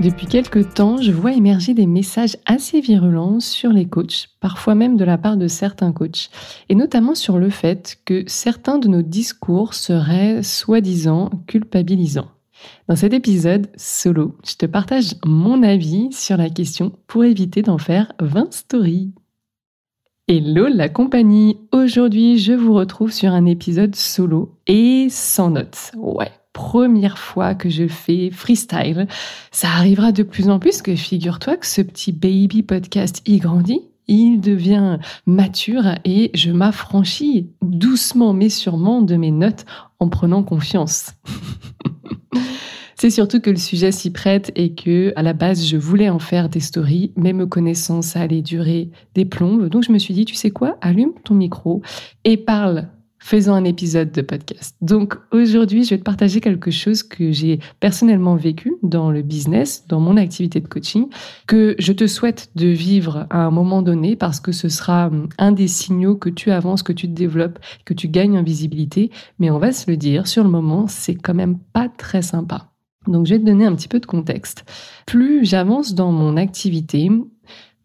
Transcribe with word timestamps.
Depuis 0.00 0.28
quelques 0.28 0.74
temps, 0.74 0.98
je 0.98 1.10
vois 1.10 1.32
émerger 1.32 1.74
des 1.74 1.86
messages 1.86 2.36
assez 2.46 2.80
virulents 2.80 3.40
sur 3.40 3.70
les 3.70 3.86
coachs, 3.86 4.28
parfois 4.38 4.76
même 4.76 4.96
de 4.96 5.04
la 5.04 5.18
part 5.18 5.36
de 5.36 5.48
certains 5.48 5.90
coachs, 5.90 6.30
et 6.68 6.76
notamment 6.76 7.16
sur 7.16 7.36
le 7.36 7.50
fait 7.50 7.98
que 8.04 8.22
certains 8.28 8.78
de 8.78 8.86
nos 8.86 9.02
discours 9.02 9.74
seraient 9.74 10.44
soi-disant 10.44 11.30
culpabilisants. 11.48 12.30
Dans 12.88 12.94
cet 12.94 13.12
épisode 13.12 13.66
solo, 13.76 14.36
je 14.46 14.54
te 14.54 14.66
partage 14.66 15.14
mon 15.26 15.64
avis 15.64 16.12
sur 16.12 16.36
la 16.36 16.48
question 16.48 16.92
pour 17.08 17.24
éviter 17.24 17.62
d'en 17.62 17.78
faire 17.78 18.12
20 18.20 18.52
stories. 18.52 19.10
Hello 20.28 20.68
la 20.68 20.88
compagnie 20.88 21.56
Aujourd'hui, 21.72 22.38
je 22.38 22.52
vous 22.52 22.74
retrouve 22.74 23.10
sur 23.10 23.32
un 23.32 23.46
épisode 23.46 23.96
solo 23.96 24.54
et 24.68 25.08
sans 25.10 25.50
notes. 25.50 25.90
Ouais, 25.96 26.30
première 26.58 27.18
fois 27.18 27.54
que 27.54 27.70
je 27.70 27.86
fais 27.86 28.30
freestyle. 28.32 29.06
Ça 29.52 29.68
arrivera 29.68 30.10
de 30.10 30.24
plus 30.24 30.48
en 30.48 30.58
plus 30.58 30.82
que 30.82 30.96
figure-toi 30.96 31.56
que 31.56 31.66
ce 31.66 31.82
petit 31.82 32.10
baby 32.10 32.64
podcast 32.64 33.22
y 33.26 33.38
grandit. 33.38 33.82
Il 34.08 34.40
devient 34.40 34.98
mature 35.24 35.84
et 36.04 36.32
je 36.34 36.50
m'affranchis 36.50 37.48
doucement 37.62 38.32
mais 38.32 38.48
sûrement 38.48 39.02
de 39.02 39.14
mes 39.14 39.30
notes 39.30 39.66
en 40.00 40.08
prenant 40.08 40.42
confiance. 40.42 41.12
C'est 42.96 43.10
surtout 43.10 43.38
que 43.38 43.50
le 43.50 43.56
sujet 43.56 43.92
s'y 43.92 44.10
prête 44.10 44.50
et 44.56 44.74
que, 44.74 45.12
à 45.14 45.22
la 45.22 45.34
base, 45.34 45.64
je 45.64 45.76
voulais 45.76 46.08
en 46.08 46.18
faire 46.18 46.48
des 46.48 46.58
stories, 46.58 47.12
mais 47.14 47.32
me 47.32 47.46
connaissant, 47.46 48.02
ça 48.02 48.20
allait 48.20 48.42
durer 48.42 48.90
des 49.14 49.24
plombes. 49.24 49.68
Donc, 49.68 49.84
je 49.84 49.92
me 49.92 49.98
suis 49.98 50.14
dit, 50.14 50.24
tu 50.24 50.34
sais 50.34 50.50
quoi, 50.50 50.76
allume 50.80 51.12
ton 51.22 51.34
micro 51.34 51.80
et 52.24 52.36
parle 52.36 52.88
faisant 53.18 53.54
un 53.54 53.64
épisode 53.64 54.12
de 54.12 54.22
podcast. 54.22 54.76
Donc 54.80 55.16
aujourd'hui, 55.32 55.84
je 55.84 55.90
vais 55.90 55.98
te 55.98 56.04
partager 56.04 56.40
quelque 56.40 56.70
chose 56.70 57.02
que 57.02 57.32
j'ai 57.32 57.58
personnellement 57.80 58.36
vécu 58.36 58.74
dans 58.82 59.10
le 59.10 59.22
business, 59.22 59.84
dans 59.88 60.00
mon 60.00 60.16
activité 60.16 60.60
de 60.60 60.68
coaching, 60.68 61.08
que 61.46 61.74
je 61.78 61.92
te 61.92 62.06
souhaite 62.06 62.50
de 62.54 62.68
vivre 62.68 63.26
à 63.30 63.38
un 63.38 63.50
moment 63.50 63.82
donné 63.82 64.16
parce 64.16 64.40
que 64.40 64.52
ce 64.52 64.68
sera 64.68 65.08
hum, 65.08 65.28
un 65.38 65.52
des 65.52 65.68
signaux 65.68 66.16
que 66.16 66.30
tu 66.30 66.50
avances, 66.50 66.82
que 66.82 66.92
tu 66.92 67.08
te 67.08 67.14
développes, 67.14 67.58
que 67.84 67.94
tu 67.94 68.08
gagnes 68.08 68.38
en 68.38 68.42
visibilité. 68.42 69.10
Mais 69.38 69.50
on 69.50 69.58
va 69.58 69.72
se 69.72 69.90
le 69.90 69.96
dire, 69.96 70.26
sur 70.26 70.44
le 70.44 70.50
moment, 70.50 70.86
c'est 70.86 71.14
quand 71.14 71.34
même 71.34 71.58
pas 71.72 71.88
très 71.88 72.22
sympa. 72.22 72.70
Donc 73.06 73.26
je 73.26 73.34
vais 73.34 73.40
te 73.40 73.44
donner 73.44 73.64
un 73.64 73.74
petit 73.74 73.88
peu 73.88 74.00
de 74.00 74.06
contexte. 74.06 74.64
Plus 75.06 75.44
j'avance 75.44 75.94
dans 75.94 76.12
mon 76.12 76.36
activité, 76.36 77.10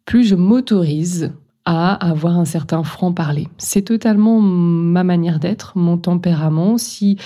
plus 0.06 0.24
je 0.24 0.36
m'autorise 0.36 1.34
à 1.66 1.94
avoir 1.94 2.38
un 2.38 2.46
certain 2.46 2.84
franc-parler. 2.84 3.48
C'est 3.58 3.84
totalement 3.84 4.42
ma 4.42 5.04
manière 5.04 5.40
d'être, 5.40 5.78
mon 5.78 5.98
tempérament. 5.98 6.78
Si 6.78 7.18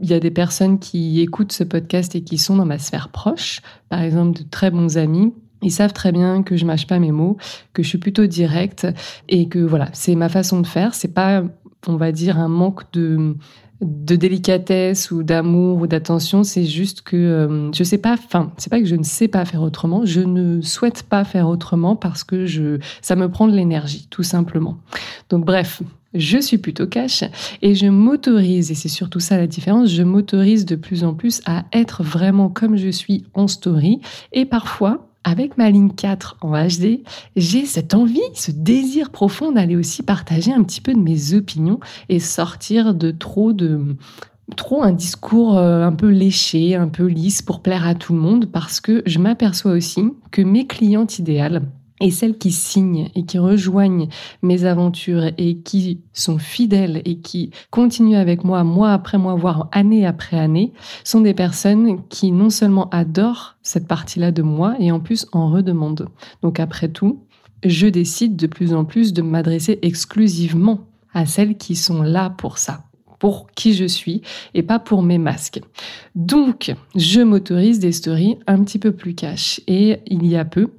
il 0.00 0.08
y 0.08 0.14
a 0.14 0.20
des 0.20 0.30
personnes 0.30 0.78
qui 0.78 1.20
écoutent 1.20 1.52
ce 1.52 1.64
podcast 1.64 2.14
et 2.14 2.22
qui 2.22 2.38
sont 2.38 2.56
dans 2.56 2.64
ma 2.64 2.78
sphère 2.78 3.08
proche, 3.08 3.60
par 3.88 4.00
exemple 4.00 4.38
de 4.38 4.44
très 4.48 4.70
bons 4.70 4.96
amis, 4.96 5.32
ils 5.62 5.72
savent 5.72 5.92
très 5.92 6.12
bien 6.12 6.42
que 6.42 6.56
je 6.56 6.64
mâche 6.64 6.86
pas 6.86 6.98
mes 6.98 7.12
mots, 7.12 7.36
que 7.72 7.82
je 7.82 7.88
suis 7.88 7.98
plutôt 7.98 8.26
directe 8.26 8.86
et 9.28 9.48
que 9.48 9.58
voilà, 9.58 9.88
c'est 9.92 10.14
ma 10.14 10.28
façon 10.28 10.60
de 10.60 10.66
faire. 10.66 10.94
C'est 10.94 11.12
pas, 11.12 11.42
on 11.86 11.96
va 11.96 12.12
dire, 12.12 12.38
un 12.38 12.48
manque 12.48 12.90
de 12.92 13.36
de 13.80 14.16
délicatesse 14.16 15.10
ou 15.10 15.22
d'amour 15.22 15.80
ou 15.80 15.86
d'attention, 15.86 16.44
c'est 16.44 16.64
juste 16.64 17.02
que 17.02 17.16
euh, 17.16 17.72
je 17.72 17.82
sais 17.82 17.98
pas, 17.98 18.12
enfin, 18.12 18.52
c'est 18.58 18.70
pas 18.70 18.78
que 18.78 18.86
je 18.86 18.96
ne 18.96 19.04
sais 19.04 19.28
pas 19.28 19.44
faire 19.44 19.62
autrement, 19.62 20.04
je 20.04 20.20
ne 20.20 20.60
souhaite 20.60 21.02
pas 21.04 21.24
faire 21.24 21.48
autrement 21.48 21.96
parce 21.96 22.24
que 22.24 22.46
je, 22.46 22.78
ça 23.00 23.16
me 23.16 23.30
prend 23.30 23.48
de 23.48 23.54
l'énergie, 23.54 24.06
tout 24.10 24.22
simplement. 24.22 24.78
Donc 25.30 25.44
bref, 25.44 25.82
je 26.12 26.38
suis 26.38 26.58
plutôt 26.58 26.86
cash 26.86 27.24
et 27.62 27.74
je 27.74 27.86
m'autorise, 27.86 28.70
et 28.70 28.74
c'est 28.74 28.88
surtout 28.88 29.20
ça 29.20 29.36
la 29.36 29.46
différence, 29.46 29.90
je 29.90 30.02
m'autorise 30.02 30.66
de 30.66 30.76
plus 30.76 31.04
en 31.04 31.14
plus 31.14 31.40
à 31.46 31.64
être 31.72 32.02
vraiment 32.02 32.48
comme 32.48 32.76
je 32.76 32.88
suis 32.88 33.24
en 33.34 33.48
story 33.48 34.00
et 34.32 34.44
parfois 34.44 35.09
avec 35.24 35.58
ma 35.58 35.70
ligne 35.70 35.90
4 35.90 36.38
en 36.40 36.52
HD, 36.52 37.02
j'ai 37.36 37.66
cette 37.66 37.94
envie, 37.94 38.20
ce 38.34 38.50
désir 38.50 39.10
profond 39.10 39.52
d'aller 39.52 39.76
aussi 39.76 40.02
partager 40.02 40.52
un 40.52 40.62
petit 40.62 40.80
peu 40.80 40.94
de 40.94 40.98
mes 40.98 41.34
opinions 41.34 41.80
et 42.08 42.18
sortir 42.20 42.94
de 42.94 43.10
trop 43.10 43.52
de 43.52 43.96
trop 44.56 44.82
un 44.82 44.92
discours 44.92 45.56
euh, 45.56 45.84
un 45.84 45.92
peu 45.92 46.08
léché, 46.08 46.74
un 46.74 46.88
peu 46.88 47.06
lisse 47.06 47.42
pour 47.42 47.60
plaire 47.62 47.86
à 47.86 47.94
tout 47.94 48.14
le 48.14 48.18
monde 48.18 48.46
parce 48.46 48.80
que 48.80 49.02
je 49.06 49.18
m'aperçois 49.18 49.72
aussi 49.72 50.02
que 50.32 50.42
mes 50.42 50.66
clientes 50.66 51.18
idéales 51.18 51.62
et 52.00 52.10
celles 52.10 52.38
qui 52.38 52.50
signent 52.50 53.10
et 53.14 53.24
qui 53.24 53.38
rejoignent 53.38 54.08
mes 54.42 54.64
aventures 54.64 55.30
et 55.38 55.58
qui 55.58 56.00
sont 56.12 56.38
fidèles 56.38 57.02
et 57.04 57.18
qui 57.18 57.50
continuent 57.70 58.16
avec 58.16 58.44
moi 58.44 58.64
mois 58.64 58.92
après 58.92 59.18
mois, 59.18 59.34
voire 59.34 59.68
année 59.72 60.06
après 60.06 60.38
année, 60.38 60.72
sont 61.04 61.20
des 61.20 61.34
personnes 61.34 62.02
qui 62.08 62.32
non 62.32 62.50
seulement 62.50 62.88
adorent 62.90 63.56
cette 63.62 63.86
partie-là 63.86 64.32
de 64.32 64.42
moi 64.42 64.74
et 64.78 64.90
en 64.90 65.00
plus 65.00 65.26
en 65.32 65.50
redemandent. 65.50 66.08
Donc 66.42 66.60
après 66.60 66.88
tout, 66.88 67.20
je 67.64 67.86
décide 67.86 68.36
de 68.36 68.46
plus 68.46 68.72
en 68.72 68.84
plus 68.84 69.12
de 69.12 69.22
m'adresser 69.22 69.78
exclusivement 69.82 70.80
à 71.12 71.26
celles 71.26 71.56
qui 71.56 71.76
sont 71.76 72.02
là 72.02 72.30
pour 72.30 72.58
ça 72.58 72.84
pour 73.20 73.50
qui 73.52 73.74
je 73.74 73.84
suis 73.84 74.22
et 74.54 74.62
pas 74.62 74.80
pour 74.80 75.02
mes 75.02 75.18
masques. 75.18 75.60
Donc, 76.16 76.74
je 76.96 77.20
m'autorise 77.20 77.78
des 77.78 77.92
stories 77.92 78.38
un 78.48 78.64
petit 78.64 78.78
peu 78.80 78.92
plus 78.92 79.14
cash. 79.14 79.60
Et 79.68 80.00
il 80.06 80.26
y 80.26 80.36
a 80.36 80.44
peu, 80.44 80.70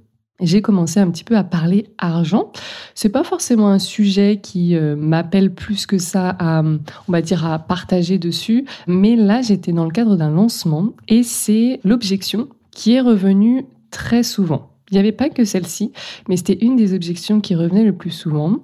j'ai 0.41 0.61
commencé 0.61 0.99
un 0.99 1.09
petit 1.09 1.23
peu 1.23 1.37
à 1.37 1.43
parler 1.43 1.87
argent. 1.97 2.51
C'est 2.95 3.09
pas 3.09 3.23
forcément 3.23 3.69
un 3.69 3.79
sujet 3.79 4.39
qui 4.41 4.75
euh, 4.75 4.95
m'appelle 4.95 5.53
plus 5.53 5.85
que 5.85 5.97
ça 5.97 6.35
à, 6.39 6.61
on 6.61 7.11
va 7.11 7.21
dire, 7.21 7.45
à 7.45 7.59
partager 7.59 8.17
dessus. 8.17 8.65
Mais 8.87 9.15
là, 9.15 9.41
j'étais 9.41 9.71
dans 9.71 9.85
le 9.85 9.91
cadre 9.91 10.15
d'un 10.15 10.31
lancement 10.31 10.93
et 11.07 11.23
c'est 11.23 11.79
l'objection 11.83 12.49
qui 12.71 12.93
est 12.93 13.01
revenue 13.01 13.65
très 13.91 14.23
souvent. 14.23 14.69
Il 14.89 14.95
n'y 14.95 14.99
avait 14.99 15.11
pas 15.13 15.29
que 15.29 15.45
celle-ci, 15.45 15.93
mais 16.27 16.35
c'était 16.37 16.57
une 16.65 16.75
des 16.75 16.93
objections 16.93 17.39
qui 17.39 17.55
revenait 17.55 17.85
le 17.85 17.93
plus 17.93 18.11
souvent. 18.11 18.59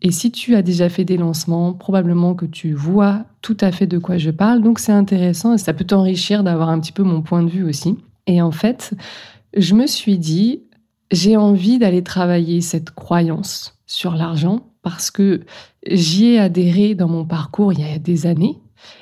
Et 0.00 0.12
si 0.12 0.30
tu 0.30 0.54
as 0.54 0.62
déjà 0.62 0.88
fait 0.88 1.04
des 1.04 1.16
lancements, 1.16 1.72
probablement 1.72 2.34
que 2.34 2.46
tu 2.46 2.72
vois 2.72 3.24
tout 3.42 3.56
à 3.60 3.72
fait 3.72 3.86
de 3.86 3.98
quoi 3.98 4.16
je 4.16 4.30
parle. 4.30 4.62
Donc 4.62 4.78
c'est 4.78 4.92
intéressant 4.92 5.54
et 5.54 5.58
ça 5.58 5.74
peut 5.74 5.84
t'enrichir 5.84 6.44
d'avoir 6.44 6.68
un 6.68 6.78
petit 6.78 6.92
peu 6.92 7.02
mon 7.02 7.20
point 7.20 7.42
de 7.42 7.50
vue 7.50 7.64
aussi. 7.64 7.96
Et 8.26 8.40
en 8.40 8.52
fait, 8.52 8.94
je 9.56 9.74
me 9.74 9.86
suis 9.86 10.18
dit, 10.18 10.62
j'ai 11.10 11.36
envie 11.36 11.78
d'aller 11.78 12.02
travailler 12.02 12.60
cette 12.60 12.90
croyance 12.90 13.78
sur 13.86 14.14
l'argent 14.14 14.66
parce 14.82 15.10
que 15.10 15.42
j'y 15.86 16.26
ai 16.26 16.38
adhéré 16.38 16.94
dans 16.94 17.08
mon 17.08 17.24
parcours 17.24 17.72
il 17.72 17.80
y 17.80 17.84
a 17.84 17.98
des 17.98 18.26
années. 18.26 18.58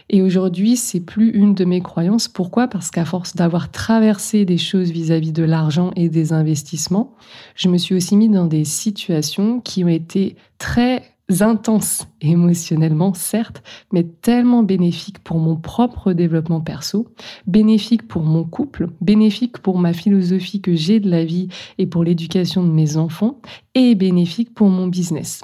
Et 0.09 0.23
aujourd'hui, 0.23 0.77
c'est 0.77 1.01
plus 1.01 1.31
une 1.31 1.55
de 1.55 1.65
mes 1.65 1.81
croyances. 1.81 2.29
Pourquoi? 2.29 2.67
Parce 2.67 2.91
qu'à 2.91 3.05
force 3.05 3.37
d'avoir 3.37 3.71
traversé 3.71 4.45
des 4.45 4.57
choses 4.57 4.91
vis-à-vis 4.91 5.33
de 5.33 5.43
l'argent 5.43 5.91
et 5.97 6.09
des 6.09 6.33
investissements, 6.33 7.15
je 7.55 7.69
me 7.69 7.77
suis 7.77 7.95
aussi 7.95 8.17
mis 8.17 8.29
dans 8.29 8.47
des 8.47 8.65
situations 8.65 9.61
qui 9.61 9.85
ont 9.85 9.89
été 9.89 10.37
très 10.59 11.03
intense 11.41 12.07
émotionnellement, 12.21 13.13
certes, 13.15 13.63
mais 13.93 14.05
tellement 14.05 14.63
bénéfique 14.63 15.19
pour 15.19 15.39
mon 15.39 15.57
propre 15.57 16.13
développement 16.13 16.61
perso, 16.61 17.09
bénéfique 17.47 18.07
pour 18.07 18.23
mon 18.23 18.45
couple, 18.45 18.91
bénéfique 19.01 19.59
pour 19.59 19.79
ma 19.79 19.93
philosophie 19.93 20.61
que 20.61 20.75
j'ai 20.75 21.01
de 21.01 21.11
la 21.11 21.25
vie 21.25 21.49
et 21.79 21.87
pour 21.87 22.05
l'éducation 22.05 22.63
de 22.63 22.71
mes 22.71 22.97
enfants, 22.97 23.41
et 23.75 23.95
bénéfique 23.95 24.55
pour 24.55 24.69
mon 24.69 24.87
business. 24.87 25.43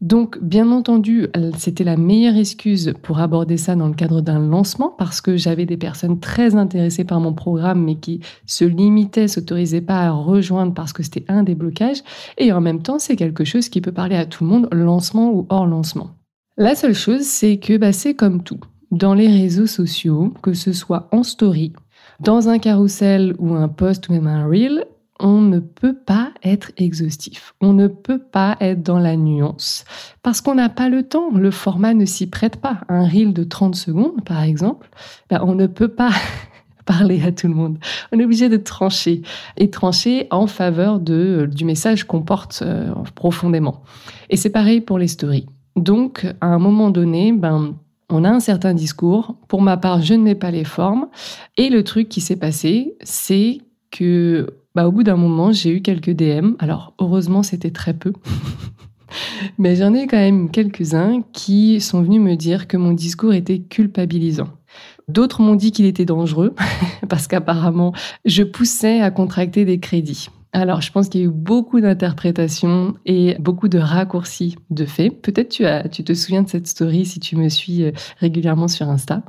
Donc, 0.00 0.38
bien 0.40 0.70
entendu, 0.70 1.26
c'était 1.56 1.82
la 1.82 1.96
meilleure 1.96 2.36
excuse 2.36 2.94
pour 3.02 3.18
aborder 3.18 3.56
ça 3.56 3.74
dans 3.74 3.88
le 3.88 3.94
cadre 3.94 4.20
d'un 4.20 4.38
lancement 4.38 4.94
parce 4.96 5.20
que 5.20 5.36
j'avais 5.36 5.66
des 5.66 5.76
personnes 5.76 6.20
très 6.20 6.54
intéressées 6.54 7.04
par 7.04 7.18
mon 7.18 7.32
programme 7.32 7.82
mais 7.82 7.96
qui 7.96 8.20
se 8.46 8.64
limitaient, 8.64 9.26
s'autorisaient 9.26 9.80
pas 9.80 10.02
à 10.02 10.10
rejoindre 10.10 10.72
parce 10.72 10.92
que 10.92 11.02
c'était 11.02 11.24
un 11.28 11.42
des 11.42 11.56
blocages. 11.56 12.02
Et 12.36 12.52
en 12.52 12.60
même 12.60 12.82
temps, 12.82 13.00
c'est 13.00 13.16
quelque 13.16 13.44
chose 13.44 13.68
qui 13.68 13.80
peut 13.80 13.92
parler 13.92 14.16
à 14.16 14.26
tout 14.26 14.44
le 14.44 14.50
monde, 14.50 14.68
lancement 14.72 15.32
ou 15.32 15.46
hors 15.48 15.66
lancement. 15.66 16.10
La 16.56 16.74
seule 16.74 16.94
chose, 16.94 17.22
c'est 17.22 17.58
que 17.58 17.76
bah, 17.76 17.92
c'est 17.92 18.14
comme 18.14 18.42
tout. 18.42 18.60
Dans 18.90 19.14
les 19.14 19.28
réseaux 19.28 19.66
sociaux, 19.66 20.32
que 20.42 20.54
ce 20.54 20.72
soit 20.72 21.08
en 21.12 21.22
story, 21.22 21.72
dans 22.20 22.48
un 22.48 22.58
carrousel 22.58 23.34
ou 23.38 23.54
un 23.54 23.68
post 23.68 24.08
ou 24.08 24.12
même 24.12 24.26
un 24.26 24.46
reel, 24.46 24.84
on 25.18 25.40
ne 25.40 25.58
peut 25.58 25.96
pas 25.96 26.32
être 26.42 26.72
exhaustif. 26.76 27.54
On 27.60 27.72
ne 27.72 27.86
peut 27.88 28.20
pas 28.20 28.56
être 28.60 28.82
dans 28.82 28.98
la 28.98 29.16
nuance 29.16 29.84
parce 30.22 30.40
qu'on 30.40 30.54
n'a 30.54 30.68
pas 30.68 30.88
le 30.88 31.02
temps. 31.02 31.30
Le 31.34 31.50
format 31.50 31.94
ne 31.94 32.04
s'y 32.04 32.28
prête 32.28 32.56
pas. 32.56 32.80
Un 32.88 33.06
reel 33.06 33.32
de 33.32 33.44
30 33.44 33.74
secondes, 33.74 34.24
par 34.24 34.42
exemple, 34.42 34.88
ben, 35.28 35.40
on 35.42 35.54
ne 35.54 35.66
peut 35.66 35.88
pas 35.88 36.10
parler 36.84 37.22
à 37.22 37.32
tout 37.32 37.48
le 37.48 37.54
monde. 37.54 37.78
On 38.12 38.18
est 38.18 38.24
obligé 38.24 38.48
de 38.48 38.56
trancher 38.56 39.22
et 39.56 39.70
trancher 39.70 40.26
en 40.30 40.46
faveur 40.46 41.00
de, 41.00 41.48
du 41.52 41.64
message 41.64 42.04
qu'on 42.04 42.22
porte 42.22 42.60
euh, 42.62 42.92
profondément. 43.14 43.82
Et 44.30 44.36
c'est 44.36 44.50
pareil 44.50 44.80
pour 44.80 44.98
les 44.98 45.08
stories. 45.08 45.46
Donc, 45.76 46.26
à 46.40 46.46
un 46.46 46.58
moment 46.58 46.90
donné, 46.90 47.32
ben, 47.32 47.74
on 48.10 48.24
a 48.24 48.30
un 48.30 48.40
certain 48.40 48.74
discours. 48.74 49.36
Pour 49.48 49.62
ma 49.62 49.76
part, 49.76 50.02
je 50.02 50.14
ne 50.14 50.22
mets 50.22 50.34
pas 50.34 50.50
les 50.50 50.64
formes. 50.64 51.08
Et 51.56 51.68
le 51.68 51.84
truc 51.84 52.08
qui 52.08 52.20
s'est 52.20 52.36
passé, 52.36 52.96
c'est 53.02 53.58
que, 53.90 54.57
bah, 54.74 54.86
au 54.86 54.92
bout 54.92 55.02
d'un 55.02 55.16
moment, 55.16 55.52
j'ai 55.52 55.70
eu 55.70 55.82
quelques 55.82 56.10
DM. 56.10 56.52
Alors, 56.58 56.94
heureusement, 56.98 57.42
c'était 57.42 57.70
très 57.70 57.94
peu. 57.94 58.12
Mais 59.58 59.76
j'en 59.76 59.94
ai 59.94 60.06
quand 60.06 60.18
même 60.18 60.50
quelques-uns 60.50 61.22
qui 61.32 61.80
sont 61.80 62.02
venus 62.02 62.20
me 62.20 62.34
dire 62.34 62.68
que 62.68 62.76
mon 62.76 62.92
discours 62.92 63.32
était 63.32 63.60
culpabilisant. 63.60 64.48
D'autres 65.08 65.40
m'ont 65.40 65.54
dit 65.54 65.72
qu'il 65.72 65.86
était 65.86 66.04
dangereux 66.04 66.54
parce 67.08 67.26
qu'apparemment, 67.26 67.94
je 68.24 68.42
poussais 68.42 69.00
à 69.00 69.10
contracter 69.10 69.64
des 69.64 69.80
crédits. 69.80 70.28
Alors, 70.52 70.80
je 70.80 70.90
pense 70.90 71.08
qu'il 71.08 71.20
y 71.20 71.24
a 71.24 71.26
eu 71.26 71.30
beaucoup 71.30 71.80
d'interprétations 71.80 72.94
et 73.04 73.36
beaucoup 73.38 73.68
de 73.68 73.78
raccourcis 73.78 74.56
de 74.70 74.86
faits. 74.86 75.20
Peut-être 75.20 75.50
tu, 75.50 75.64
tu 75.90 76.04
te 76.04 76.14
souviens 76.14 76.42
de 76.42 76.48
cette 76.48 76.66
story 76.66 77.04
si 77.04 77.20
tu 77.20 77.36
me 77.36 77.48
suis 77.48 77.84
euh, 77.84 77.92
régulièrement 78.18 78.68
sur 78.68 78.88
Insta. 78.88 79.22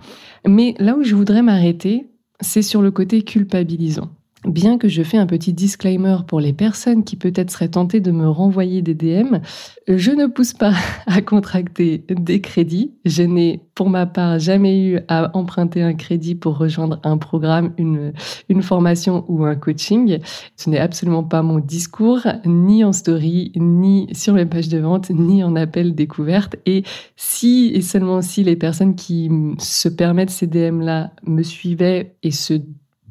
Mais 0.48 0.76
là 0.80 0.96
où 0.96 1.04
je 1.04 1.16
voudrais 1.16 1.42
m'arrêter, 1.42 2.08
c'est 2.40 2.62
sur 2.62 2.82
le 2.82 2.92
côté 2.92 3.22
culpabilisant. 3.24 4.10
Bien 4.46 4.78
que 4.78 4.88
je 4.88 5.04
fais 5.04 5.18
un 5.18 5.26
petit 5.26 5.52
disclaimer 5.52 6.16
pour 6.26 6.40
les 6.40 6.54
personnes 6.54 7.04
qui 7.04 7.18
peut-être 7.18 7.52
seraient 7.52 7.68
tentées 7.68 8.00
de 8.00 8.12
me 8.12 8.30
renvoyer 8.30 8.82
des 8.82 8.94
DM, 8.94 9.40
je 9.88 10.12
ne 10.12 10.28
pousse 10.28 10.54
pas 10.54 10.74
à 11.08 11.22
contracter 11.22 12.06
des 12.10 12.40
crédits. 12.40 12.94
Je 13.04 13.24
n'ai 13.24 13.60
pour 13.76 13.90
ma 13.90 14.06
part 14.06 14.40
jamais 14.40 14.82
eu 14.82 15.00
à 15.10 15.36
emprunter 15.38 15.82
un 15.82 15.94
crédit 15.94 16.36
pour 16.36 16.58
rejoindre 16.58 17.02
un 17.04 17.18
programme, 17.18 17.74
une, 17.78 18.14
formation 18.62 19.26
ou 19.28 19.44
un 19.44 19.56
coaching. 19.56 20.20
Ce 20.56 20.70
n'est 20.70 20.80
absolument 20.80 21.24
pas 21.26 21.42
mon 21.42 21.60
discours, 21.60 22.22
ni 22.46 22.86
en 22.86 22.94
story, 22.94 23.52
ni 23.58 24.08
sur 24.14 24.36
les 24.36 24.46
pages 24.46 24.70
de 24.70 24.80
vente, 24.80 25.10
ni 25.10 25.44
en 25.44 25.58
appel 25.58 25.96
découverte. 25.96 26.56
Et 26.66 26.84
si 27.18 27.72
et 27.74 27.82
seulement 27.82 28.22
si 28.22 28.46
les 28.46 28.56
personnes 28.56 28.96
qui 28.96 29.30
se 29.60 29.90
permettent 29.90 30.30
ces 30.30 30.48
DM-là 30.48 31.12
me 31.26 31.44
suivaient 31.44 32.16
et 32.24 32.32
se 32.32 32.54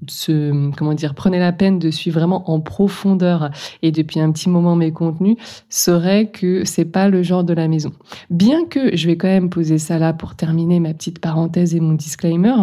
se, 0.06 0.70
comment 0.76 0.94
dire, 0.94 1.14
prenez 1.14 1.38
la 1.38 1.52
peine 1.52 1.78
de 1.78 1.90
suivre 1.90 2.18
vraiment 2.18 2.50
en 2.50 2.60
profondeur 2.60 3.50
et 3.82 3.92
depuis 3.92 4.20
un 4.20 4.30
petit 4.32 4.48
moment 4.48 4.76
mes 4.76 4.92
contenus, 4.92 5.36
serait 5.68 6.30
que 6.30 6.64
c'est 6.64 6.84
pas 6.84 7.08
le 7.08 7.22
genre 7.22 7.44
de 7.44 7.52
la 7.52 7.68
maison. 7.68 7.92
Bien 8.30 8.64
que 8.64 8.96
je 8.96 9.06
vais 9.06 9.16
quand 9.16 9.28
même 9.28 9.50
poser 9.50 9.78
ça 9.78 9.98
là 9.98 10.12
pour 10.12 10.34
terminer 10.34 10.80
ma 10.80 10.94
petite 10.94 11.18
parenthèse 11.20 11.74
et 11.74 11.80
mon 11.80 11.92
disclaimer, 11.92 12.54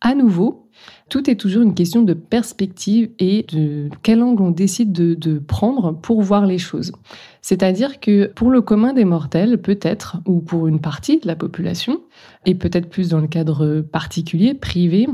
à 0.00 0.14
nouveau, 0.14 0.68
tout 1.08 1.28
est 1.28 1.36
toujours 1.36 1.62
une 1.62 1.74
question 1.74 2.02
de 2.02 2.14
perspective 2.14 3.10
et 3.18 3.44
de 3.52 3.88
quel 4.02 4.22
angle 4.22 4.42
on 4.42 4.50
décide 4.50 4.92
de, 4.92 5.38
prendre 5.38 5.92
pour 5.92 6.22
voir 6.22 6.46
les 6.46 6.58
choses. 6.58 6.92
C'est-à-dire 7.42 8.00
que 8.00 8.26
pour 8.26 8.50
le 8.50 8.60
commun 8.60 8.92
des 8.92 9.04
mortels, 9.04 9.58
peut-être, 9.58 10.18
ou 10.26 10.40
pour 10.40 10.66
une 10.66 10.80
partie 10.80 11.18
de 11.18 11.26
la 11.26 11.36
population, 11.36 12.00
et 12.46 12.54
peut-être 12.54 12.88
plus 12.88 13.08
dans 13.10 13.20
le 13.20 13.26
cadre 13.26 13.80
particulier, 13.80 14.54
privé, 14.54 15.08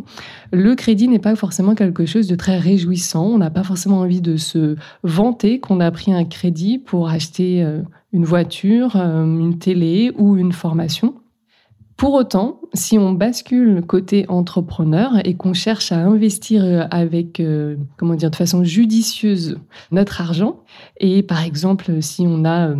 le 0.53 0.75
crédit 0.75 1.09
n'est 1.09 1.19
pas 1.19 1.37
forcément 1.37 1.75
quelque 1.75 2.07
chose 2.07 2.27
de 2.27 2.35
très 2.37 2.59
réjouissant. 2.59 3.27
On 3.27 3.39
n'a 3.39 3.51
pas 3.51 3.63
forcément 3.63 4.01
envie 4.01 4.21
de 4.21 4.37
se 4.37 4.77
vanter 5.03 5.61
qu'on 5.61 5.81
a 5.81 5.91
pris 5.91 6.13
un 6.13 6.25
crédit 6.25 6.79
pour 6.79 7.09
acheter 7.09 7.63
euh, 7.63 7.81
une 8.13 8.25
voiture, 8.25 8.97
euh, 8.97 9.25
une 9.25 9.59
télé 9.59 10.13
ou 10.17 10.37
une 10.37 10.53
formation. 10.53 11.15
Pour 11.97 12.15
autant, 12.15 12.61
si 12.75 12.99
on 12.99 13.13
bascule 13.13 13.83
côté 13.87 14.27
entrepreneur 14.29 15.13
et 15.25 15.35
qu'on 15.35 15.55
cherche 15.55 15.93
à 15.93 15.99
investir 15.99 16.65
euh, 16.65 16.85
avec, 16.91 17.39
euh, 17.39 17.77
comment 17.97 18.15
dire, 18.15 18.31
de 18.31 18.37
façon 18.37 18.65
judicieuse 18.65 19.59
notre 19.93 20.21
argent, 20.21 20.61
et 20.99 21.23
par 21.23 21.45
exemple, 21.45 22.03
si 22.03 22.25
on 22.27 22.45
a 22.45 22.71
euh, 22.71 22.77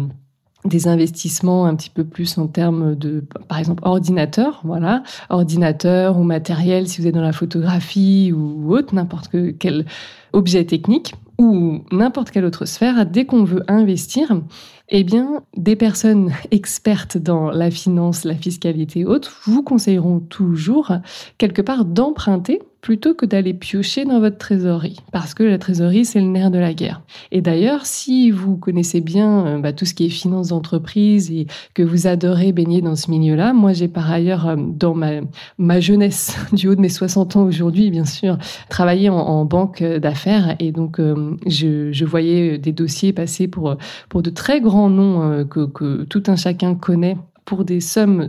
des 0.65 0.89
investissements 0.89 1.67
un 1.67 1.77
petit 1.77 1.91
peu 1.91 2.03
plus 2.03 2.39
en 2.39 2.49
termes 2.49 2.97
de, 2.97 3.23
par 3.49 3.59
exemple, 3.59 3.83
ordinateur, 3.87 4.61
voilà, 4.65 5.05
ordinateur 5.31 6.19
ou 6.19 6.25
matériel, 6.25 6.89
si 6.89 7.01
vous 7.01 7.07
êtes 7.07 7.15
dans 7.15 7.23
la 7.23 7.33
photographie 7.33 8.33
ou 8.33 8.75
autre, 8.75 8.95
n'importe 8.95 9.31
quel 9.59 9.85
objet 10.33 10.65
technique, 10.65 11.15
ou 11.39 11.81
n'importe 11.91 12.31
quelle 12.31 12.45
autre 12.45 12.65
sphère, 12.65 13.07
dès 13.07 13.25
qu'on 13.25 13.45
veut 13.45 13.63
investir, 13.69 14.41
eh 14.89 15.05
bien, 15.05 15.43
des 15.57 15.77
personnes 15.77 16.33
expertes 16.51 17.19
dans 17.19 17.51
la 17.51 17.71
finance, 17.71 18.25
la 18.25 18.35
fiscalité 18.35 19.01
et 19.01 19.05
autres 19.05 19.41
vous 19.45 19.63
conseilleront 19.63 20.21
toujours, 20.21 20.93
quelque 21.39 21.63
part, 21.63 21.85
d'emprunter 21.85 22.63
plutôt 22.85 23.15
que 23.15 23.25
d'aller 23.25 23.55
piocher 23.55 24.05
dans 24.05 24.21
votre 24.21 24.37
trésorerie, 24.37 25.01
parce 25.11 25.33
que 25.33 25.43
la 25.43 25.57
trésorerie, 25.57 26.05
c'est 26.05 26.21
le 26.21 26.27
nerf 26.27 26.51
de 26.51 26.59
la 26.59 26.75
guerre. 26.75 27.01
Et 27.33 27.41
d'ailleurs, 27.41 27.87
si 27.87 28.31
vous 28.31 28.59
connaissez 28.59 29.01
bien 29.01 29.47
euh, 29.47 29.59
bah, 29.59 29.73
tout 29.73 29.87
ce 29.87 29.95
qui 29.95 30.05
est 30.05 30.11
finance 30.11 30.49
d'entreprise 30.49 31.31
et 31.31 31.47
que 31.73 31.83
vous 31.83 32.07
adorez 32.07 32.53
baigner 32.53 32.83
dans 32.83 32.95
ce 32.95 33.11
milieu-là, 33.11 33.55
moi 33.55 33.73
j'ai 33.73 33.89
par 33.89 34.11
ailleurs, 34.11 34.49
euh, 34.49 34.57
dans 34.59 34.93
ma, 34.93 35.23
ma 35.57 35.81
jeunesse, 35.81 36.37
du 36.53 36.69
haut 36.69 36.75
de 36.75 36.81
mes 36.83 36.91
60 36.91 37.37
ans 37.37 37.45
aujourd'hui, 37.45 37.91
bien 37.91 38.05
sûr, 38.05 38.37
travaillé 38.69 39.09
en, 39.09 39.47
banque 39.47 39.83
d'affaires, 39.83 40.55
et 40.59 40.71
donc 40.71 41.01
euh, 41.01 41.39
je, 41.47 42.05
voyais 42.05 42.59
des 42.59 42.73
dossiers 42.73 43.15
passer 43.15 43.49
pour, 43.49 43.79
pour 44.11 44.21
de 44.21 44.29
très 44.29 44.61
grands 44.61 44.91
noms 44.91 45.47
que, 45.47 45.65
que 45.65 46.05
tout 46.05 46.25
un 46.27 46.37
chacun 46.37 46.75
connaît 46.75 47.17
pour 47.47 47.65
des 47.65 47.81
sommes 47.81 48.29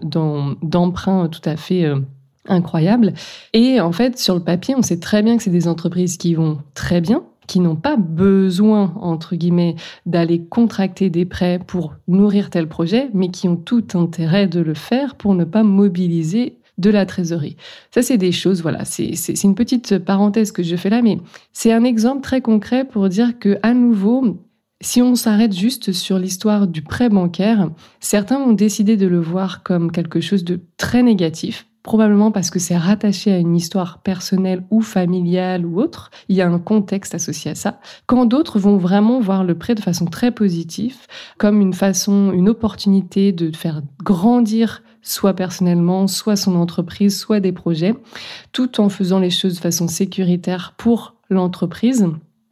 d'emprunt 0.61 1.27
tout 1.27 1.41
à 1.43 1.57
fait 1.57 1.91
incroyable. 2.47 3.13
Et 3.53 3.79
en 3.79 3.91
fait, 3.91 4.17
sur 4.17 4.35
le 4.35 4.41
papier, 4.41 4.75
on 4.75 4.81
sait 4.81 4.99
très 4.99 5.23
bien 5.23 5.37
que 5.37 5.43
c'est 5.43 5.49
des 5.49 5.67
entreprises 5.67 6.17
qui 6.17 6.35
vont 6.35 6.59
très 6.73 7.01
bien, 7.01 7.23
qui 7.47 7.59
n'ont 7.59 7.75
pas 7.75 7.95
besoin, 7.95 8.93
entre 8.99 9.35
guillemets, 9.35 9.75
d'aller 10.05 10.43
contracter 10.43 11.09
des 11.09 11.25
prêts 11.25 11.59
pour 11.65 11.93
nourrir 12.07 12.49
tel 12.49 12.67
projet, 12.67 13.09
mais 13.13 13.29
qui 13.29 13.47
ont 13.47 13.55
tout 13.55 13.85
intérêt 13.93 14.47
de 14.47 14.59
le 14.59 14.73
faire 14.73 15.15
pour 15.15 15.35
ne 15.35 15.43
pas 15.43 15.63
mobiliser 15.63 16.57
de 16.77 16.89
la 16.89 17.05
trésorerie. 17.05 17.55
Ça, 17.91 18.01
c'est 18.01 18.17
des 18.17 18.31
choses, 18.31 18.61
voilà, 18.61 18.83
c'est 18.83 19.43
une 19.43 19.55
petite 19.55 19.99
parenthèse 19.99 20.51
que 20.51 20.63
je 20.63 20.75
fais 20.75 20.89
là, 20.89 21.01
mais 21.01 21.19
c'est 21.53 21.71
un 21.71 21.83
exemple 21.83 22.21
très 22.21 22.41
concret 22.41 22.83
pour 22.83 23.07
dire 23.07 23.39
que, 23.39 23.57
à 23.63 23.73
nouveau, 23.73 24.41
si 24.81 25.01
on 25.01 25.15
s'arrête 25.15 25.53
juste 25.53 25.93
sur 25.93 26.19
l'histoire 26.19 26.67
du 26.67 26.81
prêt 26.81 27.07
bancaire, 27.07 27.69
certains 28.01 28.39
vont 28.39 28.51
décider 28.51 28.97
de 28.97 29.07
le 29.07 29.21
voir 29.21 29.63
comme 29.63 29.89
quelque 29.91 30.19
chose 30.19 30.43
de 30.43 30.59
très 30.75 31.01
négatif, 31.01 31.65
probablement 31.85 32.31
parce 32.31 32.49
que 32.49 32.57
c'est 32.57 32.75
rattaché 32.75 33.31
à 33.31 33.37
une 33.37 33.55
histoire 33.55 33.99
personnelle 33.99 34.63
ou 34.71 34.81
familiale 34.81 35.67
ou 35.67 35.79
autre. 35.79 36.09
Il 36.29 36.35
y 36.35 36.41
a 36.41 36.49
un 36.49 36.57
contexte 36.57 37.13
associé 37.13 37.51
à 37.51 37.55
ça. 37.55 37.79
Quand 38.07 38.25
d'autres 38.25 38.57
vont 38.57 38.77
vraiment 38.77 39.19
voir 39.19 39.43
le 39.43 39.55
prêt 39.55 39.75
de 39.75 39.81
façon 39.81 40.05
très 40.05 40.31
positive, 40.31 40.97
comme 41.37 41.61
une 41.61 41.75
façon, 41.75 42.31
une 42.33 42.49
opportunité 42.49 43.31
de 43.31 43.55
faire 43.55 43.83
grandir 44.03 44.81
soit 45.03 45.35
personnellement, 45.35 46.07
soit 46.07 46.35
son 46.35 46.55
entreprise, 46.55 47.15
soit 47.15 47.39
des 47.39 47.51
projets, 47.51 47.93
tout 48.51 48.81
en 48.81 48.89
faisant 48.89 49.19
les 49.19 49.29
choses 49.29 49.53
de 49.53 49.59
façon 49.59 49.87
sécuritaire 49.87 50.73
pour 50.77 51.13
l'entreprise 51.29 52.07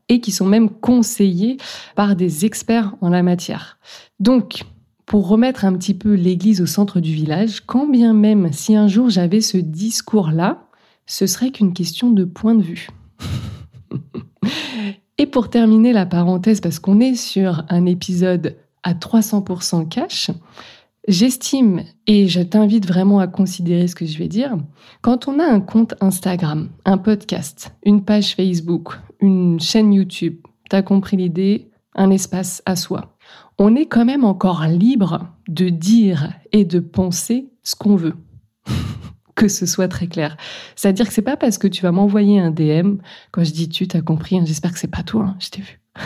et 0.09 0.21
qui 0.21 0.31
sont 0.31 0.45
même 0.45 0.69
conseillés 0.69 1.57
par 1.95 2.15
des 2.15 2.45
experts 2.45 2.93
en 3.01 3.09
la 3.09 3.23
matière. 3.23 3.79
Donc, 4.19 4.63
pour 5.05 5.27
remettre 5.27 5.65
un 5.65 5.73
petit 5.73 5.93
peu 5.93 6.13
l'église 6.13 6.61
au 6.61 6.65
centre 6.65 6.99
du 6.99 7.13
village, 7.13 7.61
quand 7.65 7.87
bien 7.87 8.13
même 8.13 8.51
si 8.53 8.75
un 8.75 8.87
jour 8.87 9.09
j'avais 9.09 9.41
ce 9.41 9.57
discours-là, 9.57 10.67
ce 11.05 11.27
serait 11.27 11.51
qu'une 11.51 11.73
question 11.73 12.09
de 12.09 12.23
point 12.23 12.55
de 12.55 12.63
vue. 12.63 12.87
Et 15.17 15.25
pour 15.25 15.49
terminer 15.49 15.93
la 15.93 16.05
parenthèse, 16.05 16.59
parce 16.59 16.79
qu'on 16.79 16.99
est 16.99 17.15
sur 17.15 17.63
un 17.69 17.85
épisode 17.85 18.57
à 18.81 18.93
300% 18.93 19.87
cash, 19.87 20.31
j'estime, 21.07 21.83
et 22.07 22.27
je 22.27 22.41
t'invite 22.41 22.87
vraiment 22.87 23.19
à 23.19 23.27
considérer 23.27 23.87
ce 23.87 23.95
que 23.95 24.05
je 24.05 24.17
vais 24.17 24.27
dire, 24.27 24.57
quand 25.01 25.27
on 25.27 25.39
a 25.39 25.45
un 25.45 25.61
compte 25.61 25.93
Instagram, 26.01 26.69
un 26.85 26.97
podcast, 26.97 27.75
une 27.83 28.03
page 28.03 28.35
Facebook, 28.35 28.93
une 29.19 29.59
chaîne 29.59 29.93
YouTube, 29.93 30.37
t'as 30.69 30.81
compris 30.81 31.17
l'idée, 31.17 31.69
un 31.95 32.09
espace 32.09 32.63
à 32.65 32.75
soi 32.75 33.12
on 33.57 33.75
est 33.75 33.85
quand 33.85 34.05
même 34.05 34.23
encore 34.23 34.65
libre 34.67 35.27
de 35.47 35.69
dire 35.69 36.33
et 36.51 36.65
de 36.65 36.79
penser 36.79 37.49
ce 37.63 37.75
qu'on 37.75 37.95
veut. 37.95 38.15
que 39.35 39.47
ce 39.47 39.65
soit 39.65 39.87
très 39.87 40.07
clair. 40.07 40.37
C'est-à-dire 40.75 41.07
que 41.07 41.13
c'est 41.13 41.21
pas 41.21 41.37
parce 41.37 41.57
que 41.57 41.67
tu 41.67 41.81
vas 41.81 41.91
m'envoyer 41.91 42.39
un 42.39 42.51
DM, 42.51 42.97
quand 43.31 43.43
je 43.43 43.51
dis 43.51 43.69
tu, 43.69 43.87
t'as 43.87 44.01
compris, 44.01 44.37
hein, 44.37 44.43
j'espère 44.45 44.71
que 44.71 44.79
c'est 44.79 44.87
pas 44.87 45.03
toi, 45.03 45.25
hein, 45.29 45.35
je 45.39 45.49
t'ai 45.49 45.61
vu. 45.61 45.79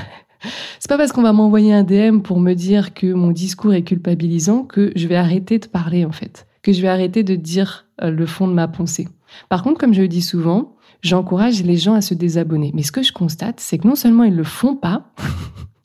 c'est 0.79 0.89
pas 0.89 0.97
parce 0.97 1.11
qu'on 1.11 1.21
va 1.21 1.33
m'envoyer 1.33 1.73
un 1.73 1.83
DM 1.83 2.19
pour 2.19 2.39
me 2.39 2.53
dire 2.53 2.93
que 2.93 3.11
mon 3.11 3.31
discours 3.31 3.73
est 3.73 3.83
culpabilisant 3.83 4.63
que 4.63 4.91
je 4.95 5.07
vais 5.07 5.15
arrêter 5.15 5.59
de 5.59 5.67
parler 5.67 6.05
en 6.05 6.11
fait, 6.11 6.47
que 6.61 6.71
je 6.71 6.81
vais 6.81 6.87
arrêter 6.87 7.23
de 7.23 7.35
dire 7.35 7.87
euh, 8.01 8.11
le 8.11 8.25
fond 8.25 8.47
de 8.47 8.53
ma 8.53 8.67
pensée. 8.67 9.07
Par 9.49 9.63
contre, 9.63 9.79
comme 9.79 9.93
je 9.93 10.01
le 10.01 10.07
dis 10.07 10.21
souvent, 10.21 10.75
j'encourage 11.01 11.63
les 11.63 11.77
gens 11.77 11.93
à 11.93 12.01
se 12.01 12.13
désabonner. 12.13 12.71
Mais 12.73 12.83
ce 12.83 12.91
que 12.91 13.03
je 13.03 13.11
constate, 13.11 13.59
c'est 13.59 13.77
que 13.77 13.87
non 13.87 13.95
seulement 13.95 14.23
ils 14.23 14.35
le 14.35 14.43
font 14.43 14.75
pas, 14.75 15.11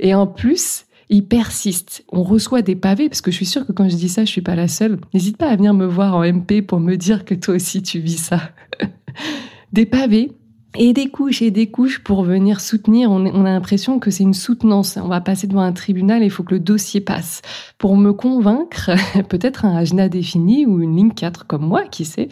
Et 0.00 0.14
en 0.14 0.26
plus, 0.26 0.86
ils 1.08 1.24
persistent. 1.24 2.04
On 2.10 2.22
reçoit 2.22 2.62
des 2.62 2.76
pavés, 2.76 3.08
parce 3.08 3.20
que 3.20 3.30
je 3.30 3.36
suis 3.36 3.46
sûre 3.46 3.66
que 3.66 3.72
quand 3.72 3.88
je 3.88 3.96
dis 3.96 4.08
ça, 4.08 4.24
je 4.24 4.30
suis 4.30 4.42
pas 4.42 4.56
la 4.56 4.68
seule. 4.68 4.98
N'hésite 5.12 5.36
pas 5.36 5.48
à 5.48 5.56
venir 5.56 5.74
me 5.74 5.86
voir 5.86 6.16
en 6.16 6.24
MP 6.24 6.62
pour 6.66 6.80
me 6.80 6.96
dire 6.96 7.24
que 7.24 7.34
toi 7.34 7.54
aussi 7.54 7.82
tu 7.82 7.98
vis 7.98 8.18
ça. 8.18 8.50
des 9.72 9.86
pavés 9.86 10.32
et 10.76 10.92
des 10.92 11.08
couches 11.08 11.42
et 11.42 11.50
des 11.50 11.70
couches 11.70 12.02
pour 12.02 12.24
venir 12.24 12.60
soutenir. 12.60 13.10
On, 13.10 13.44
a 13.44 13.50
l'impression 13.50 13.98
que 13.98 14.10
c'est 14.10 14.24
une 14.24 14.34
soutenance. 14.34 14.98
On 15.00 15.08
va 15.08 15.20
passer 15.20 15.46
devant 15.46 15.62
un 15.62 15.72
tribunal 15.72 16.22
et 16.22 16.26
il 16.26 16.30
faut 16.30 16.42
que 16.42 16.54
le 16.54 16.60
dossier 16.60 17.00
passe. 17.00 17.42
Pour 17.78 17.96
me 17.96 18.12
convaincre, 18.12 18.90
peut-être 19.28 19.64
un 19.64 19.76
agena 19.76 20.08
défini 20.08 20.66
ou 20.66 20.80
une 20.80 20.96
ligne 20.96 21.12
4 21.12 21.46
comme 21.46 21.66
moi, 21.66 21.84
qui 21.84 22.04
sait, 22.04 22.28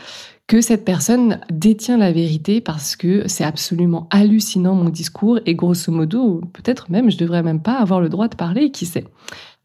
que 0.47 0.61
cette 0.61 0.85
personne 0.85 1.41
détient 1.51 1.97
la 1.97 2.13
vérité 2.13 2.61
parce 2.61 2.97
que 2.97 3.27
c'est 3.27 3.45
absolument 3.45 4.07
hallucinant 4.11 4.75
mon 4.75 4.91
discours 4.91 5.39
et 5.47 5.55
grosso 5.55 5.91
modo, 5.91 6.43
peut-être 6.53 6.91
même, 6.91 7.11
je 7.11 7.17
devrais 7.17 7.43
même 7.43 7.63
pas 7.63 7.79
avoir 7.79 8.01
le 8.01 8.09
droit 8.09 8.29
de 8.29 8.37
parler, 8.37 8.71
qui 8.71 8.85
sait. 8.85 9.07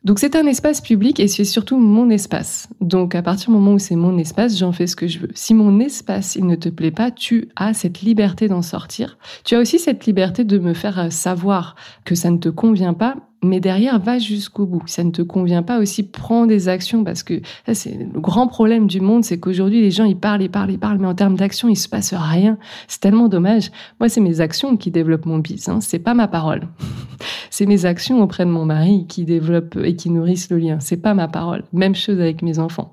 Donc 0.03 0.19
c'est 0.19 0.37
un 0.37 0.45
espace 0.45 0.79
public 0.79 1.19
et 1.19 1.27
c'est 1.27 1.43
surtout 1.43 1.77
mon 1.77 2.09
espace. 2.09 2.69
Donc 2.79 3.15
à 3.15 3.21
partir 3.21 3.49
du 3.49 3.55
moment 3.55 3.73
où 3.73 3.79
c'est 3.79 3.95
mon 3.95 4.17
espace, 4.17 4.57
j'en 4.57 4.71
fais 4.71 4.87
ce 4.87 4.95
que 4.95 5.07
je 5.07 5.19
veux. 5.19 5.31
Si 5.33 5.53
mon 5.53 5.79
espace 5.79 6.35
il 6.35 6.45
ne 6.45 6.55
te 6.55 6.69
plaît 6.69 6.91
pas, 6.91 7.11
tu 7.11 7.49
as 7.57 7.73
cette 7.73 8.01
liberté 8.01 8.47
d'en 8.47 8.61
sortir. 8.61 9.17
Tu 9.43 9.55
as 9.55 9.59
aussi 9.59 9.79
cette 9.79 10.05
liberté 10.05 10.45
de 10.45 10.59
me 10.59 10.73
faire 10.73 11.11
savoir 11.11 11.75
que 12.05 12.15
ça 12.15 12.31
ne 12.31 12.37
te 12.37 12.47
convient 12.47 12.93
pas 12.93 13.15
mais 13.43 13.59
derrière, 13.59 13.99
va 13.99 14.17
jusqu'au 14.19 14.65
bout. 14.65 14.83
Ça 14.87 15.03
ne 15.03 15.11
te 15.11 15.21
convient 15.21 15.63
pas 15.63 15.79
aussi, 15.79 16.03
prends 16.03 16.45
des 16.45 16.69
actions 16.69 17.03
parce 17.03 17.23
que 17.23 17.41
c'est 17.73 17.97
le 18.13 18.19
grand 18.19 18.47
problème 18.47 18.87
du 18.87 19.01
monde, 19.01 19.23
c'est 19.23 19.39
qu'aujourd'hui, 19.39 19.81
les 19.81 19.91
gens, 19.91 20.05
ils 20.05 20.17
parlent, 20.17 20.41
ils 20.41 20.49
parlent, 20.49 20.71
ils 20.71 20.79
parlent, 20.79 20.97
mais 20.97 21.07
en 21.07 21.15
termes 21.15 21.35
d'action, 21.35 21.69
il 21.69 21.75
se 21.75 21.87
passe 21.87 22.13
rien. 22.13 22.57
C'est 22.87 22.99
tellement 22.99 23.27
dommage. 23.27 23.71
Moi, 23.99 24.09
c'est 24.09 24.21
mes 24.21 24.41
actions 24.41 24.77
qui 24.77 24.91
développent 24.91 25.25
mon 25.25 25.39
business, 25.39 25.69
hein. 25.69 25.81
c'est 25.81 25.99
pas 25.99 26.13
ma 26.13 26.27
parole. 26.27 26.67
c'est 27.49 27.65
mes 27.65 27.85
actions 27.85 28.21
auprès 28.21 28.45
de 28.45 28.51
mon 28.51 28.65
mari 28.65 29.05
qui 29.07 29.25
développent 29.25 29.77
et 29.83 29.95
qui 29.95 30.09
nourrissent 30.09 30.49
le 30.49 30.57
lien. 30.57 30.79
C'est 30.79 31.01
pas 31.01 31.13
ma 31.13 31.27
parole. 31.27 31.63
Même 31.73 31.95
chose 31.95 32.19
avec 32.19 32.41
mes 32.41 32.59
enfants. 32.59 32.91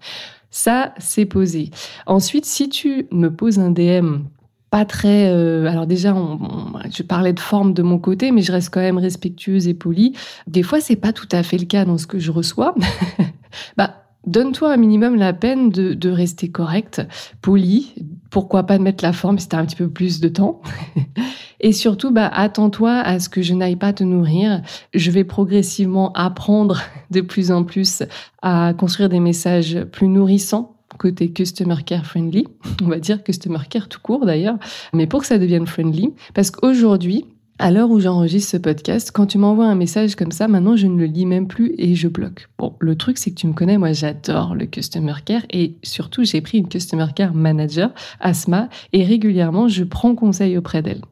Ça, 0.50 0.94
c'est 0.98 1.26
posé. 1.26 1.70
Ensuite, 2.06 2.44
si 2.44 2.68
tu 2.68 3.08
me 3.10 3.28
poses 3.28 3.58
un 3.58 3.70
DM 3.70 4.18
pas 4.74 4.84
très. 4.84 5.28
Euh, 5.28 5.68
alors 5.68 5.86
déjà, 5.86 6.16
je 6.92 7.04
parlais 7.04 7.32
de 7.32 7.38
forme 7.38 7.74
de 7.74 7.82
mon 7.82 8.00
côté, 8.00 8.32
mais 8.32 8.42
je 8.42 8.50
reste 8.50 8.70
quand 8.70 8.80
même 8.80 8.98
respectueuse 8.98 9.68
et 9.68 9.74
polie. 9.74 10.14
Des 10.48 10.64
fois, 10.64 10.80
c'est 10.80 10.96
pas 10.96 11.12
tout 11.12 11.28
à 11.30 11.44
fait 11.44 11.58
le 11.58 11.64
cas 11.64 11.84
dans 11.84 11.96
ce 11.96 12.08
que 12.08 12.18
je 12.18 12.32
reçois. 12.32 12.74
bah, 13.76 14.02
donne-toi 14.26 14.72
un 14.72 14.76
minimum 14.76 15.14
la 15.14 15.32
peine 15.32 15.70
de, 15.70 16.10
rester 16.10 16.50
correct, 16.50 17.06
poli. 17.40 17.94
Pourquoi 18.30 18.64
pas 18.64 18.76
de 18.76 18.82
mettre 18.82 19.04
la 19.04 19.12
forme 19.12 19.38
si 19.38 19.48
t'as 19.48 19.58
un 19.58 19.64
petit 19.64 19.76
peu 19.76 19.88
plus 19.88 20.18
de 20.18 20.26
temps. 20.26 20.60
et 21.60 21.70
surtout, 21.70 22.10
bah, 22.10 22.28
attends-toi 22.34 22.94
à 22.94 23.20
ce 23.20 23.28
que 23.28 23.42
je 23.42 23.54
n'aille 23.54 23.76
pas 23.76 23.92
te 23.92 24.02
nourrir. 24.02 24.60
Je 24.92 25.12
vais 25.12 25.22
progressivement 25.22 26.12
apprendre 26.14 26.82
de 27.12 27.20
plus 27.20 27.52
en 27.52 27.62
plus 27.62 28.02
à 28.42 28.74
construire 28.76 29.08
des 29.08 29.20
messages 29.20 29.84
plus 29.92 30.08
nourrissants 30.08 30.73
côté 30.98 31.30
customer 31.30 31.76
care 31.84 32.06
friendly, 32.06 32.46
on 32.82 32.88
va 32.88 32.98
dire 32.98 33.22
customer 33.22 33.58
care 33.68 33.88
tout 33.88 34.00
court 34.00 34.26
d'ailleurs, 34.26 34.58
mais 34.92 35.06
pour 35.06 35.20
que 35.20 35.26
ça 35.26 35.38
devienne 35.38 35.66
friendly, 35.66 36.12
parce 36.34 36.50
qu'aujourd'hui, 36.50 37.26
à 37.58 37.70
l'heure 37.70 37.90
où 37.90 38.00
j'enregistre 38.00 38.50
ce 38.50 38.56
podcast, 38.56 39.12
quand 39.12 39.26
tu 39.26 39.38
m'envoies 39.38 39.66
un 39.66 39.76
message 39.76 40.16
comme 40.16 40.32
ça, 40.32 40.48
maintenant 40.48 40.76
je 40.76 40.86
ne 40.86 40.98
le 40.98 41.06
lis 41.06 41.26
même 41.26 41.46
plus 41.46 41.72
et 41.78 41.94
je 41.94 42.08
bloque. 42.08 42.48
Bon, 42.58 42.74
le 42.80 42.96
truc 42.96 43.16
c'est 43.16 43.30
que 43.30 43.36
tu 43.36 43.46
me 43.46 43.52
connais, 43.52 43.78
moi 43.78 43.92
j'adore 43.92 44.54
le 44.54 44.66
customer 44.66 45.14
care 45.24 45.42
et 45.50 45.76
surtout 45.82 46.24
j'ai 46.24 46.40
pris 46.40 46.58
une 46.58 46.68
customer 46.68 47.06
care 47.14 47.34
manager, 47.34 47.92
Asma, 48.18 48.68
et 48.92 49.04
régulièrement 49.04 49.68
je 49.68 49.84
prends 49.84 50.14
conseil 50.14 50.58
auprès 50.58 50.82
d'elle. 50.82 51.02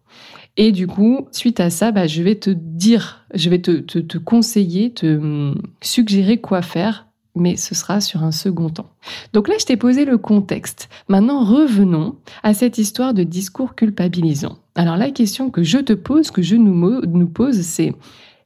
Et 0.57 0.73
du 0.73 0.87
coup, 0.87 1.29
suite 1.33 1.61
à 1.61 1.71
ça, 1.71 1.93
bah, 1.93 2.07
je 2.07 2.23
vais 2.23 2.35
te 2.35 2.51
dire, 2.51 3.25
je 3.35 3.49
vais 3.49 3.61
te, 3.61 3.79
te, 3.79 3.99
te 3.99 4.19
conseiller, 4.19 4.93
te 4.93 5.07
hum, 5.07 5.62
suggérer 5.81 6.41
quoi 6.41 6.61
faire 6.61 7.07
mais 7.35 7.57
ce 7.57 7.75
sera 7.75 8.01
sur 8.01 8.23
un 8.23 8.33
second 8.33 8.69
temps. 8.69 8.91
Donc 9.33 9.49
là, 9.49 9.55
je 9.59 9.65
t'ai 9.65 9.77
posé 9.77 10.05
le 10.05 10.19
contexte. 10.19 10.89
Maintenant, 11.09 11.45
revenons 11.45 12.17
à 12.43 12.55
cette 12.55 12.79
histoire 12.79 13.15
de 13.15 13.23
discours 13.23 13.75
culpabilisant. 13.75 14.59
Alors 14.75 14.97
la 14.97 15.11
question 15.11 15.51
que 15.51 15.62
je 15.62 15.79
te 15.79 15.93
pose, 15.93 16.31
que 16.31 16.43
je 16.43 16.57
nous, 16.57 17.01
nous 17.03 17.29
pose, 17.29 17.61
c'est 17.62 17.95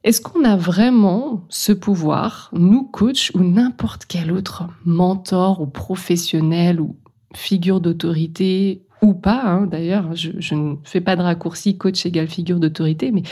est-ce 0.04 0.20
qu'on 0.20 0.44
a 0.44 0.56
vraiment 0.56 1.44
ce 1.48 1.72
pouvoir, 1.72 2.50
nous 2.52 2.84
coachs 2.84 3.32
ou 3.34 3.40
n'importe 3.40 4.06
quel 4.06 4.30
autre 4.30 4.64
mentor 4.84 5.60
ou 5.60 5.66
professionnel 5.66 6.80
ou 6.80 6.96
figure 7.34 7.80
d'autorité 7.80 8.82
ou 9.02 9.14
pas, 9.14 9.42
hein, 9.44 9.66
d'ailleurs, 9.66 10.14
je, 10.14 10.30
je, 10.38 10.54
ne 10.54 10.76
fais 10.84 11.00
pas 11.00 11.16
de 11.16 11.22
raccourci 11.22 11.76
coach 11.76 12.06
égale 12.06 12.28
figure 12.28 12.58
d'autorité, 12.58 13.12
mais 13.12 13.22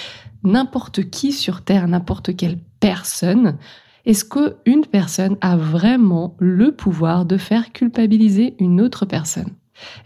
n'importe 0.42 1.08
qui 1.10 1.32
sur 1.32 1.62
Terre, 1.62 1.88
n'importe 1.88 2.36
quelle 2.36 2.58
personne 2.80 3.56
est-ce 4.06 4.24
qu'une 4.24 4.86
personne 4.90 5.36
a 5.40 5.56
vraiment 5.56 6.36
le 6.38 6.72
pouvoir 6.72 7.24
de 7.24 7.36
faire 7.36 7.72
culpabiliser 7.72 8.54
une 8.58 8.80
autre 8.80 9.06
personne? 9.06 9.50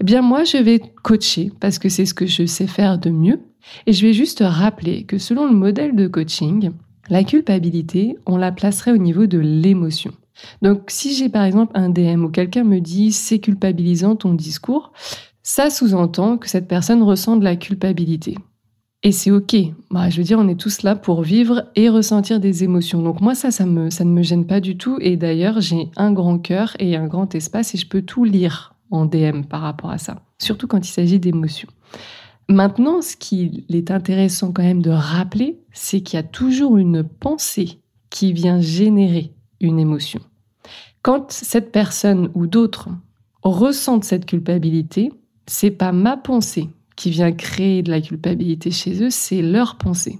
Eh 0.00 0.04
bien, 0.04 0.22
moi, 0.22 0.44
je 0.44 0.56
vais 0.56 0.80
coacher 1.02 1.52
parce 1.60 1.78
que 1.78 1.88
c'est 1.88 2.06
ce 2.06 2.14
que 2.14 2.26
je 2.26 2.46
sais 2.46 2.66
faire 2.66 2.98
de 2.98 3.10
mieux. 3.10 3.40
Et 3.86 3.92
je 3.92 4.06
vais 4.06 4.12
juste 4.12 4.42
rappeler 4.44 5.04
que 5.04 5.18
selon 5.18 5.46
le 5.46 5.54
modèle 5.54 5.94
de 5.94 6.06
coaching, 6.06 6.70
la 7.10 7.24
culpabilité, 7.24 8.16
on 8.26 8.36
la 8.36 8.52
placerait 8.52 8.92
au 8.92 8.98
niveau 8.98 9.26
de 9.26 9.38
l'émotion. 9.38 10.12
Donc, 10.62 10.84
si 10.88 11.14
j'ai 11.14 11.28
par 11.28 11.44
exemple 11.44 11.72
un 11.74 11.88
DM 11.90 12.24
où 12.24 12.28
quelqu'un 12.28 12.64
me 12.64 12.80
dit 12.80 13.12
c'est 13.12 13.40
culpabilisant 13.40 14.16
ton 14.16 14.34
discours, 14.34 14.92
ça 15.42 15.70
sous-entend 15.70 16.38
que 16.38 16.48
cette 16.48 16.68
personne 16.68 17.02
ressent 17.02 17.36
de 17.36 17.44
la 17.44 17.56
culpabilité. 17.56 18.36
Et 19.04 19.12
c'est 19.12 19.30
OK. 19.30 19.56
Bah, 19.90 20.10
je 20.10 20.18
veux 20.18 20.24
dire, 20.24 20.38
on 20.38 20.48
est 20.48 20.58
tous 20.58 20.82
là 20.82 20.96
pour 20.96 21.22
vivre 21.22 21.64
et 21.76 21.88
ressentir 21.88 22.40
des 22.40 22.64
émotions. 22.64 23.00
Donc 23.00 23.20
moi, 23.20 23.34
ça, 23.34 23.50
ça, 23.50 23.64
me, 23.64 23.90
ça 23.90 24.04
ne 24.04 24.10
me 24.10 24.22
gêne 24.22 24.46
pas 24.46 24.60
du 24.60 24.76
tout. 24.76 24.98
Et 25.00 25.16
d'ailleurs, 25.16 25.60
j'ai 25.60 25.88
un 25.96 26.12
grand 26.12 26.38
cœur 26.38 26.74
et 26.80 26.96
un 26.96 27.06
grand 27.06 27.34
espace 27.34 27.74
et 27.74 27.78
je 27.78 27.86
peux 27.86 28.02
tout 28.02 28.24
lire 28.24 28.74
en 28.90 29.06
DM 29.06 29.42
par 29.42 29.60
rapport 29.60 29.90
à 29.90 29.98
ça. 29.98 30.22
Surtout 30.38 30.66
quand 30.66 30.86
il 30.86 30.90
s'agit 30.90 31.20
d'émotions. 31.20 31.68
Maintenant, 32.48 33.02
ce 33.02 33.14
qui 33.16 33.64
est 33.68 33.90
intéressant 33.90 34.52
quand 34.52 34.62
même 34.62 34.82
de 34.82 34.90
rappeler, 34.90 35.60
c'est 35.72 36.00
qu'il 36.00 36.16
y 36.16 36.20
a 36.20 36.24
toujours 36.24 36.76
une 36.78 37.04
pensée 37.04 37.80
qui 38.10 38.32
vient 38.32 38.60
générer 38.60 39.32
une 39.60 39.78
émotion. 39.78 40.20
Quand 41.02 41.30
cette 41.30 41.72
personne 41.72 42.30
ou 42.34 42.46
d'autres 42.46 42.88
ressentent 43.42 44.04
cette 44.04 44.26
culpabilité, 44.26 45.12
c'est 45.46 45.70
pas 45.70 45.92
ma 45.92 46.16
pensée 46.16 46.68
qui 46.98 47.10
vient 47.10 47.30
créer 47.30 47.82
de 47.82 47.92
la 47.92 48.00
culpabilité 48.00 48.72
chez 48.72 49.02
eux, 49.04 49.10
c'est 49.10 49.40
leur 49.40 49.76
pensée. 49.76 50.18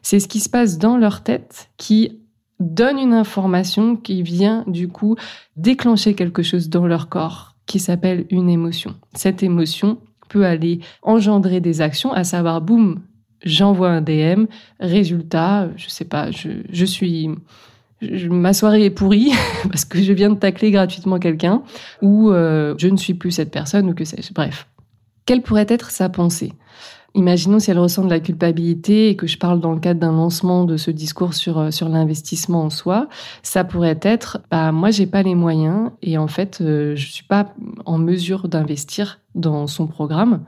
C'est 0.00 0.20
ce 0.20 0.28
qui 0.28 0.38
se 0.38 0.48
passe 0.48 0.78
dans 0.78 0.96
leur 0.96 1.22
tête 1.24 1.70
qui 1.76 2.20
donne 2.60 2.98
une 2.98 3.14
information 3.14 3.96
qui 3.96 4.22
vient 4.22 4.64
du 4.68 4.86
coup 4.88 5.16
déclencher 5.56 6.14
quelque 6.14 6.44
chose 6.44 6.68
dans 6.68 6.86
leur 6.86 7.08
corps 7.08 7.56
qui 7.66 7.80
s'appelle 7.80 8.26
une 8.30 8.48
émotion. 8.48 8.94
Cette 9.14 9.42
émotion 9.42 9.98
peut 10.28 10.46
aller 10.46 10.78
engendrer 11.02 11.60
des 11.60 11.80
actions, 11.80 12.12
à 12.12 12.22
savoir, 12.22 12.60
boum, 12.60 13.00
j'envoie 13.42 13.90
un 13.90 14.00
DM, 14.00 14.44
résultat, 14.78 15.68
je 15.76 15.88
sais 15.88 16.04
pas, 16.04 16.30
je, 16.30 16.84
suis, 16.84 17.28
ma 18.02 18.52
soirée 18.52 18.84
est 18.84 18.90
pourrie 18.90 19.32
parce 19.68 19.84
que 19.84 20.00
je 20.00 20.12
viens 20.12 20.30
de 20.30 20.38
tacler 20.38 20.70
gratuitement 20.70 21.18
quelqu'un, 21.18 21.62
ou 22.02 22.30
euh, 22.30 22.74
je 22.78 22.86
ne 22.86 22.96
suis 22.96 23.14
plus 23.14 23.32
cette 23.32 23.50
personne, 23.50 23.88
ou 23.90 23.94
que 23.94 24.04
sais-je. 24.04 24.32
Bref, 24.32 24.68
quelle 25.30 25.42
pourrait 25.42 25.66
être 25.68 25.92
sa 25.92 26.08
pensée? 26.08 26.54
Imaginons 27.14 27.60
si 27.60 27.70
elle 27.70 27.78
ressent 27.78 28.04
de 28.04 28.10
la 28.10 28.18
culpabilité 28.18 29.10
et 29.10 29.14
que 29.14 29.28
je 29.28 29.38
parle 29.38 29.60
dans 29.60 29.70
le 29.70 29.78
cadre 29.78 30.00
d'un 30.00 30.10
lancement 30.10 30.64
de 30.64 30.76
ce 30.76 30.90
discours 30.90 31.34
sur, 31.34 31.56
euh, 31.60 31.70
sur 31.70 31.88
l'investissement 31.88 32.64
en 32.64 32.70
soi, 32.70 33.08
ça 33.44 33.62
pourrait 33.62 34.00
être 34.02 34.40
bah, 34.50 34.72
moi 34.72 34.90
j'ai 34.90 35.06
pas 35.06 35.22
les 35.22 35.36
moyens 35.36 35.92
et 36.02 36.18
en 36.18 36.26
fait 36.26 36.60
euh, 36.60 36.96
je 36.96 37.06
suis 37.12 37.22
pas 37.22 37.54
en 37.84 37.96
mesure 37.96 38.48
d'investir 38.48 39.20
dans 39.36 39.68
son 39.68 39.86
programme. 39.86 40.42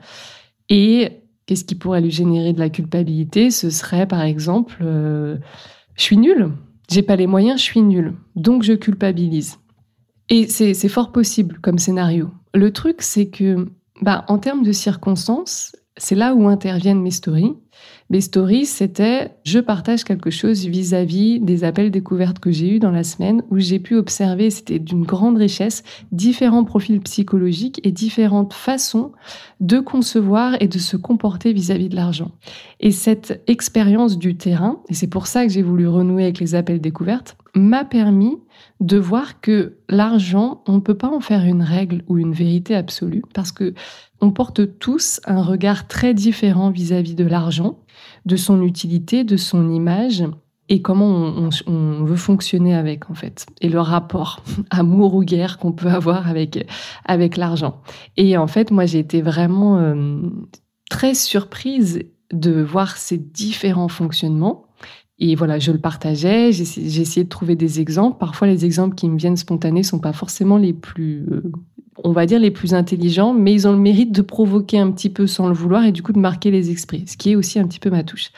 Et 0.69 1.21
qu'est-ce 1.47 1.65
qui 1.65 1.77
pourrait 1.77 2.01
lui 2.01 2.11
générer 2.11 2.53
de 2.53 2.59
la 2.59 2.69
culpabilité? 2.69 3.53
Ce 3.53 3.71
serait 3.71 4.09
par 4.09 4.23
exemple 4.23 4.79
euh, 4.81 5.37
je 5.95 6.03
suis 6.03 6.17
nulle, 6.17 6.51
j'ai 6.91 7.03
pas 7.03 7.15
les 7.15 7.29
moyens, 7.29 7.61
je 7.61 7.67
suis 7.67 7.83
nulle, 7.83 8.15
donc 8.35 8.65
je 8.65 8.73
culpabilise. 8.73 9.61
Et 10.29 10.49
c'est 10.49 10.89
fort 10.89 11.13
possible 11.13 11.61
comme 11.63 11.79
scénario. 11.79 12.33
Le 12.53 12.73
truc 12.73 12.97
c'est 13.01 13.29
que 13.29 13.69
bah, 14.03 14.25
En 14.29 14.39
termes 14.39 14.63
de 14.63 14.73
circonstances, 14.73 15.75
c'est 15.97 16.15
là 16.15 16.35
où 16.35 16.49
interviennent 16.49 17.01
mes 17.01 17.11
stories. 17.11 17.57
Mes 18.11 18.21
stories, 18.21 18.67
c'était 18.67 19.31
je 19.45 19.59
partage 19.59 20.05
quelque 20.05 20.31
chose 20.31 20.67
vis-à-vis 20.67 21.41
des 21.41 21.65
appels 21.65 21.91
découvertes 21.91 22.39
que 22.39 22.51
j'ai 22.51 22.75
eus 22.75 22.79
dans 22.79 22.91
la 22.91 23.05
semaine 23.05 23.43
où 23.51 23.59
j'ai 23.59 23.79
pu 23.79 23.97
observer, 23.97 24.51
c'était 24.51 24.79
d'une 24.79 25.05
grande 25.05 25.37
richesse, 25.37 25.83
différents 26.11 26.65
profils 26.65 27.01
psychologiques 27.01 27.81
et 27.85 27.93
différentes 27.93 28.53
façons 28.53 29.13
de 29.61 29.81
concevoir 29.81 30.57
et 30.61 30.69
de 30.69 30.79
se 30.79 30.97
comporter 30.97 31.53
vis-à-vis 31.53 31.89
de 31.89 31.97
l'argent. 31.97 32.33
Et 32.81 32.91
cette 32.91 33.43
expérience 33.47 34.19
du 34.19 34.37
terrain, 34.37 34.81
et 34.89 34.95
c'est 34.95 35.07
pour 35.07 35.27
ça 35.27 35.47
que 35.47 35.53
j'ai 35.53 35.63
voulu 35.63 35.89
renouer 35.89 36.25
avec 36.25 36.39
les 36.39 36.55
appels 36.55 36.81
découvertes, 36.81 37.37
m'a 37.55 37.85
permis 37.85 38.39
de 38.81 38.99
voir 38.99 39.41
que 39.41 39.77
l'argent, 39.89 40.63
on 40.67 40.75
ne 40.75 40.81
peut 40.81 40.97
pas 40.97 41.09
en 41.09 41.21
faire 41.21 41.45
une 41.45 41.63
règle 41.63 42.03
ou 42.09 42.19
une 42.19 42.33
vérité 42.33 42.75
absolue 42.75 43.23
parce 43.33 43.53
que 43.53 43.75
on 44.21 44.31
porte 44.31 44.79
tous 44.79 45.21
un 45.25 45.43
regard 45.43 45.89
très 45.89 46.15
différent 46.15 46.71
vis-à-vis 46.71 47.17
de 47.17 47.25
l'argent, 47.25 47.62
de 48.27 48.37
son 48.37 48.63
utilité, 48.63 49.25
de 49.25 49.37
son 49.37 49.71
image 49.71 50.25
et 50.69 50.81
comment 50.81 51.51
on, 51.67 52.05
veut 52.05 52.17
fonctionner 52.17 52.75
avec 52.75 53.11
en 53.11 53.15
fait. 53.15 53.47
Et 53.61 53.69
le 53.69 53.81
rapport 53.81 54.43
amour 54.71 55.15
ou 55.15 55.23
guerre 55.23 55.59
qu'on 55.59 55.73
peut 55.73 55.89
avoir 55.89 56.29
avec 56.29 56.67
avec 57.05 57.37
l'argent. 57.37 57.83
Et 58.17 58.37
en 58.37 58.47
fait 58.47 58.71
moi 58.71 58.87
j'ai 58.87 59.01
été 59.01 59.23
vraiment 59.23 59.79
euh, 59.79 60.23
très 60.89 61.15
surprise 61.15 62.01
de 62.33 62.63
voir 62.63 62.97
ces 62.97 63.19
différents 63.19 63.89
fonctionnements. 63.89 64.67
Et 65.19 65.37
voilà, 65.37 65.59
je 65.59 65.71
le 65.71 65.79
partageais, 65.79 66.51
j'ai 66.51 67.01
essayé 67.01 67.23
de 67.23 67.29
trouver 67.29 67.55
des 67.55 67.81
exemples. 67.81 68.19
Parfois, 68.19 68.49
les 68.49 68.65
exemples 68.65 68.97
qui 68.97 69.09
me 69.09 69.17
viennent 69.17 69.37
spontanés 69.37 69.85
sont 69.85 70.01
pas 70.01 70.13
forcément 70.13 70.57
les 70.57 70.73
plus, 70.73 71.27
euh, 71.31 71.53
on 72.03 72.13
va 72.13 72.27
dire, 72.27 72.39
les 72.39 72.51
plus 72.51 72.75
intelligents, 72.75 73.35
mais 73.35 73.53
ils 73.53 73.69
ont 73.69 73.73
le 73.73 73.79
mérite 73.79 74.13
de 74.13 74.23
provoquer 74.23 74.79
un 74.79 74.91
petit 74.91 75.11
peu 75.11 75.27
sans 75.27 75.49
le 75.49 75.55
vouloir 75.55 75.85
et 75.85 75.93
du 75.93 76.03
coup 76.03 76.13
de 76.13 76.19
marquer 76.19 76.51
les 76.51 76.71
esprits, 76.71 77.05
ce 77.07 77.17
qui 77.17 77.33
est 77.33 77.37
aussi 77.37 77.59
un 77.59 77.67
petit 77.67 77.81
peu 77.81 77.91
ma 77.91 78.05
touche. 78.05 78.31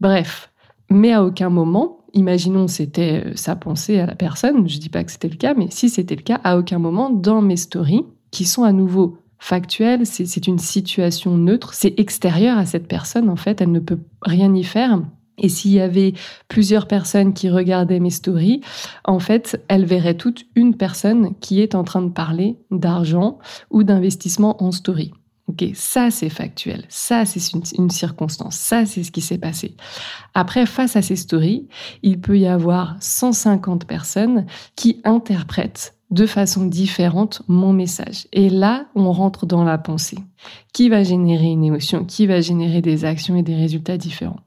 Bref, 0.00 0.50
mais 0.90 1.12
à 1.12 1.24
aucun 1.24 1.48
moment, 1.48 1.98
imaginons 2.14 2.68
c'était 2.68 3.24
euh, 3.26 3.32
sa 3.34 3.56
pensée 3.56 3.98
à 3.98 4.06
la 4.06 4.14
personne, 4.14 4.68
je 4.68 4.78
dis 4.78 4.88
pas 4.88 5.04
que 5.04 5.12
c'était 5.12 5.28
le 5.28 5.36
cas, 5.36 5.54
mais 5.54 5.68
si 5.70 5.88
c'était 5.88 6.16
le 6.16 6.22
cas, 6.22 6.40
à 6.44 6.58
aucun 6.58 6.78
moment 6.78 7.10
dans 7.10 7.40
mes 7.40 7.56
stories, 7.56 8.04
qui 8.30 8.44
sont 8.44 8.62
à 8.62 8.72
nouveau 8.72 9.18
factuelles, 9.38 10.04
c'est 10.04 10.46
une 10.46 10.58
situation 10.58 11.36
neutre, 11.36 11.72
c'est 11.72 11.98
extérieur 11.98 12.58
à 12.58 12.66
cette 12.66 12.88
personne 12.88 13.30
en 13.30 13.36
fait, 13.36 13.60
elle 13.60 13.72
ne 13.72 13.80
peut 13.80 14.00
rien 14.22 14.52
y 14.54 14.64
faire 14.64 15.00
et 15.38 15.48
s'il 15.48 15.72
y 15.72 15.80
avait 15.80 16.14
plusieurs 16.48 16.86
personnes 16.86 17.32
qui 17.32 17.48
regardaient 17.48 18.00
mes 18.00 18.10
stories, 18.10 18.60
en 19.04 19.18
fait, 19.18 19.62
elles 19.68 19.84
verraient 19.84 20.16
toute 20.16 20.46
une 20.54 20.76
personne 20.76 21.34
qui 21.40 21.60
est 21.60 21.74
en 21.74 21.84
train 21.84 22.02
de 22.02 22.10
parler 22.10 22.56
d'argent 22.70 23.38
ou 23.70 23.82
d'investissement 23.82 24.62
en 24.62 24.72
story. 24.72 25.12
Ok, 25.48 25.64
ça 25.72 26.10
c'est 26.10 26.28
factuel, 26.28 26.84
ça 26.90 27.24
c'est 27.24 27.54
une, 27.54 27.62
une, 27.78 27.88
circonstance, 27.88 28.56
ça 28.56 28.84
c'est 28.84 29.02
ce 29.02 29.10
qui 29.10 29.22
s'est 29.22 29.38
passé. 29.38 29.76
Après, 30.34 30.66
face 30.66 30.94
à 30.94 31.00
ces 31.00 31.16
stories, 31.16 31.66
il 32.02 32.20
peut 32.20 32.38
y 32.38 32.46
avoir 32.46 32.96
150 33.00 33.86
personnes 33.86 34.44
qui 34.76 35.00
interprètent 35.04 35.94
de 36.10 36.26
façon 36.26 36.66
différente 36.66 37.42
mon 37.48 37.72
message. 37.72 38.26
Et 38.32 38.48
là, 38.48 38.86
on 38.94 39.12
rentre 39.12 39.46
dans 39.46 39.64
la 39.64 39.78
pensée, 39.78 40.18
qui 40.72 40.88
va 40.88 41.02
générer 41.02 41.46
une 41.46 41.64
émotion, 41.64 42.04
qui 42.04 42.26
va 42.26 42.40
générer 42.40 42.80
des 42.80 43.04
actions 43.04 43.36
et 43.36 43.42
des 43.42 43.56
résultats 43.56 43.98
différents? 43.98 44.40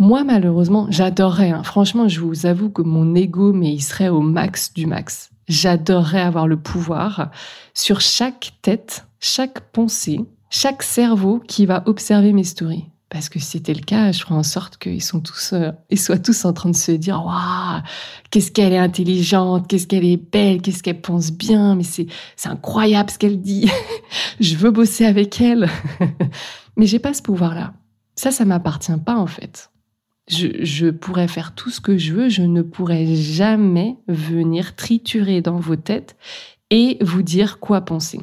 Moi, 0.00 0.22
malheureusement, 0.22 0.86
j'adorerais, 0.90 1.50
hein. 1.50 1.64
franchement, 1.64 2.06
je 2.06 2.20
vous 2.20 2.46
avoue 2.46 2.70
que 2.70 2.82
mon 2.82 3.16
ego, 3.16 3.52
mais 3.52 3.72
il 3.72 3.80
serait 3.80 4.08
au 4.08 4.20
max 4.20 4.72
du 4.72 4.86
max. 4.86 5.30
J'adorerais 5.48 6.20
avoir 6.20 6.46
le 6.46 6.56
pouvoir 6.56 7.32
sur 7.74 8.00
chaque 8.00 8.52
tête, 8.62 9.06
chaque 9.18 9.60
pensée, 9.72 10.20
chaque 10.50 10.84
cerveau 10.84 11.42
qui 11.46 11.66
va 11.66 11.82
observer 11.86 12.32
mes 12.32 12.44
stories. 12.44 12.86
Parce 13.10 13.28
que 13.28 13.40
si 13.40 13.46
c'était 13.46 13.74
le 13.74 13.80
cas, 13.80 14.12
je 14.12 14.20
ferais 14.20 14.34
en 14.34 14.42
sorte 14.42 14.76
qu'ils 14.76 15.02
sont 15.02 15.20
tous, 15.20 15.54
euh, 15.54 15.72
ils 15.90 15.98
soient 15.98 16.18
tous 16.18 16.44
en 16.44 16.52
train 16.52 16.70
de 16.70 16.76
se 16.76 16.92
dire, 16.92 17.24
waouh, 17.24 17.82
qu'est-ce 18.30 18.52
qu'elle 18.52 18.74
est 18.74 18.78
intelligente, 18.78 19.66
qu'est-ce 19.66 19.86
qu'elle 19.86 20.04
est 20.04 20.18
belle, 20.18 20.60
qu'est-ce 20.60 20.82
qu'elle 20.82 21.00
pense 21.00 21.32
bien, 21.32 21.74
mais 21.74 21.84
c'est, 21.84 22.06
c'est 22.36 22.50
incroyable 22.50 23.10
ce 23.10 23.18
qu'elle 23.18 23.40
dit. 23.40 23.68
je 24.40 24.54
veux 24.56 24.70
bosser 24.70 25.06
avec 25.06 25.40
elle. 25.40 25.68
mais 26.76 26.86
j'ai 26.86 26.98
pas 26.98 27.14
ce 27.14 27.22
pouvoir-là. 27.22 27.72
Ça, 28.14 28.30
ça 28.30 28.44
m'appartient 28.44 28.92
pas, 29.04 29.16
en 29.16 29.26
fait. 29.26 29.70
Je, 30.28 30.90
pourrais 30.90 31.28
faire 31.28 31.54
tout 31.54 31.70
ce 31.70 31.80
que 31.80 31.96
je 31.96 32.12
veux, 32.12 32.28
je 32.28 32.42
ne 32.42 32.62
pourrais 32.62 33.06
jamais 33.14 33.96
venir 34.08 34.76
triturer 34.76 35.40
dans 35.40 35.58
vos 35.58 35.76
têtes 35.76 36.16
et 36.70 36.98
vous 37.00 37.22
dire 37.22 37.58
quoi 37.60 37.80
penser. 37.80 38.20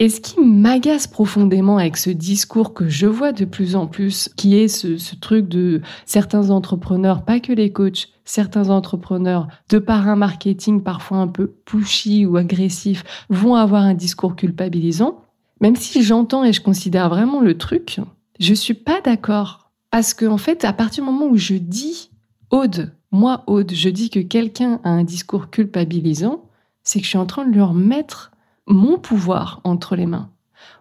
Et 0.00 0.08
ce 0.08 0.20
qui 0.20 0.40
m'agace 0.40 1.06
profondément 1.06 1.78
avec 1.78 1.96
ce 1.96 2.10
discours 2.10 2.74
que 2.74 2.88
je 2.88 3.06
vois 3.06 3.32
de 3.32 3.44
plus 3.44 3.76
en 3.76 3.86
plus, 3.86 4.28
qui 4.36 4.56
est 4.56 4.66
ce, 4.66 4.96
ce, 4.96 5.14
truc 5.14 5.48
de 5.48 5.82
certains 6.04 6.50
entrepreneurs, 6.50 7.24
pas 7.24 7.38
que 7.38 7.52
les 7.52 7.70
coachs, 7.70 8.08
certains 8.24 8.70
entrepreneurs, 8.70 9.46
de 9.68 9.78
par 9.78 10.08
un 10.08 10.16
marketing 10.16 10.82
parfois 10.82 11.18
un 11.18 11.28
peu 11.28 11.46
pushy 11.46 12.26
ou 12.26 12.36
agressif, 12.36 13.04
vont 13.28 13.54
avoir 13.54 13.82
un 13.82 13.94
discours 13.94 14.34
culpabilisant, 14.34 15.22
même 15.60 15.76
si 15.76 16.02
j'entends 16.02 16.42
et 16.42 16.52
je 16.52 16.60
considère 16.60 17.08
vraiment 17.08 17.40
le 17.40 17.56
truc, 17.56 18.00
je 18.40 18.54
suis 18.54 18.74
pas 18.74 19.00
d'accord 19.00 19.63
parce 19.94 20.12
qu'en 20.12 20.32
en 20.32 20.38
fait, 20.38 20.64
à 20.64 20.72
partir 20.72 21.04
du 21.04 21.10
moment 21.12 21.26
où 21.26 21.36
je 21.36 21.54
dis 21.54 22.10
Aude, 22.50 22.92
moi 23.12 23.44
Aude, 23.46 23.70
je 23.72 23.88
dis 23.88 24.10
que 24.10 24.18
quelqu'un 24.18 24.80
a 24.82 24.88
un 24.88 25.04
discours 25.04 25.50
culpabilisant, 25.50 26.46
c'est 26.82 26.98
que 26.98 27.04
je 27.04 27.10
suis 27.10 27.18
en 27.18 27.26
train 27.26 27.46
de 27.46 27.56
leur 27.56 27.74
mettre 27.74 28.32
mon 28.66 28.98
pouvoir 28.98 29.60
entre 29.62 29.94
les 29.94 30.06
mains. 30.06 30.30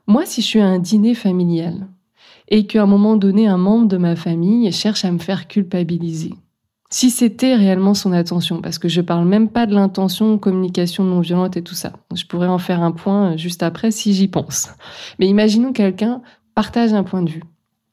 Moi, 0.08 0.26
si 0.26 0.42
je 0.42 0.48
suis 0.48 0.62
à 0.62 0.66
un 0.66 0.80
dîner 0.80 1.14
familial 1.14 1.86
et 2.48 2.66
qu'à 2.66 2.82
un 2.82 2.88
moment 2.88 3.16
donné, 3.16 3.46
un 3.46 3.58
membre 3.58 3.88
de 3.88 3.98
ma 3.98 4.16
famille 4.16 4.72
cherche 4.72 5.06
à 5.06 5.12
me 5.12 5.20
faire 5.20 5.48
culpabiliser, 5.48 6.34
si 6.90 7.12
c'était 7.12 7.54
réellement 7.54 7.94
son 7.94 8.14
attention, 8.14 8.62
parce 8.62 8.80
que 8.80 8.90
je 8.90 9.02
parle 9.02 9.28
même 9.28 9.50
pas 9.50 9.68
de 9.68 9.76
l'intention, 9.76 10.40
communication 10.40 11.04
non 11.04 11.20
violente 11.20 11.56
et 11.56 11.62
tout 11.62 11.76
ça. 11.76 11.94
Je 12.16 12.26
pourrais 12.26 12.48
en 12.48 12.58
faire 12.58 12.82
un 12.82 12.92
point 12.92 13.38
juste 13.38 13.62
après 13.62 13.92
si 13.92 14.16
j'y 14.16 14.28
pense. 14.28 14.70
Mais 15.20 15.28
imaginons 15.28 15.72
quelqu'un 15.72 16.24
partage 16.56 16.94
un 16.94 17.04
point 17.04 17.22
de 17.22 17.30
vue. 17.30 17.44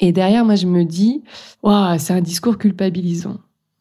Et 0.00 0.12
derrière, 0.12 0.44
moi, 0.44 0.56
je 0.56 0.66
me 0.66 0.84
dis, 0.84 1.22
waouh, 1.62 1.98
c'est 1.98 2.14
un 2.14 2.22
discours 2.22 2.58
culpabilisant. 2.58 3.36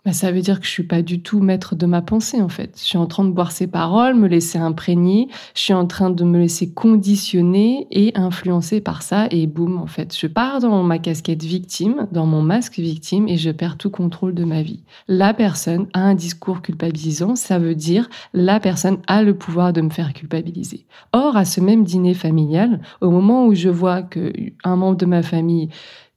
Bah, 0.06 0.14
ça 0.14 0.32
veut 0.32 0.40
dire 0.40 0.62
que 0.62 0.66
je 0.66 0.72
suis 0.72 0.84
pas 0.84 1.02
du 1.02 1.22
tout 1.22 1.42
maître 1.42 1.76
de 1.76 1.86
ma 1.86 2.02
pensée, 2.02 2.42
en 2.42 2.48
fait. 2.48 2.72
Je 2.80 2.86
suis 2.86 2.98
en 2.98 3.06
train 3.06 3.26
de 3.26 3.32
boire 3.32 3.52
ses 3.52 3.68
paroles, 3.68 4.16
me 4.16 4.30
laisser 4.30 4.58
imprégner. 4.58 5.28
Je 5.54 5.62
suis 5.62 5.74
en 5.74 5.88
train 5.88 6.10
de 6.10 6.24
me 6.24 6.40
laisser 6.40 6.72
conditionner 6.72 7.86
et 7.92 8.14
influencer 8.16 8.80
par 8.80 9.02
ça. 9.02 9.28
Et 9.30 9.46
boum, 9.46 9.78
en 9.78 9.88
fait, 9.88 10.18
je 10.18 10.28
pars 10.28 10.62
dans 10.62 10.84
ma 10.84 11.00
casquette 11.00 11.44
victime, 11.44 12.08
dans 12.14 12.26
mon 12.26 12.42
masque 12.42 12.80
victime 12.80 13.28
et 13.28 13.36
je 13.36 13.52
perds 13.52 13.78
tout 13.78 13.90
contrôle 13.90 14.34
de 14.34 14.46
ma 14.46 14.62
vie. 14.62 14.84
La 15.10 15.34
personne 15.34 15.88
a 15.94 16.00
un 16.00 16.16
discours 16.16 16.62
culpabilisant. 16.62 17.36
Ça 17.36 17.60
veut 17.60 17.76
dire 17.76 18.10
la 18.34 18.62
personne 18.62 19.00
a 19.08 19.22
le 19.22 19.36
pouvoir 19.36 19.74
de 19.74 19.82
me 19.82 19.90
faire 19.90 20.14
culpabiliser. 20.14 20.86
Or, 21.12 21.36
à 21.36 21.44
ce 21.44 21.60
même 21.60 21.84
dîner 21.84 22.14
familial, 22.14 22.80
au 23.02 23.10
moment 23.10 23.46
où 23.46 23.54
je 23.54 23.70
vois 23.70 24.02
que 24.02 24.32
un 24.64 24.78
membre 24.78 24.98
de 24.98 25.06
ma 25.06 25.24
famille 25.24 25.70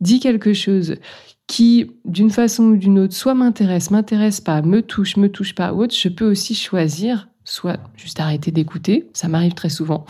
dit 0.03 0.21
quelque 0.21 0.53
chose 0.53 0.97
qui, 1.47 1.91
d'une 2.05 2.31
façon 2.31 2.65
ou 2.65 2.77
d'une 2.77 2.99
autre, 2.99 3.15
soit 3.15 3.35
m'intéresse, 3.35 3.91
m'intéresse 3.91 4.41
pas, 4.41 4.63
me 4.63 4.83
touche, 4.83 5.17
me 5.17 5.29
touche 5.29 5.55
pas, 5.55 5.73
ou 5.73 5.83
autre, 5.83 5.95
je 5.95 6.09
peux 6.09 6.31
aussi 6.31 6.55
choisir, 6.55 7.29
soit 7.45 7.79
juste 7.97 8.21
arrêter 8.21 8.51
d'écouter, 8.51 9.09
ça 9.13 9.29
m'arrive 9.29 9.55
très 9.55 9.69
souvent, 9.69 10.05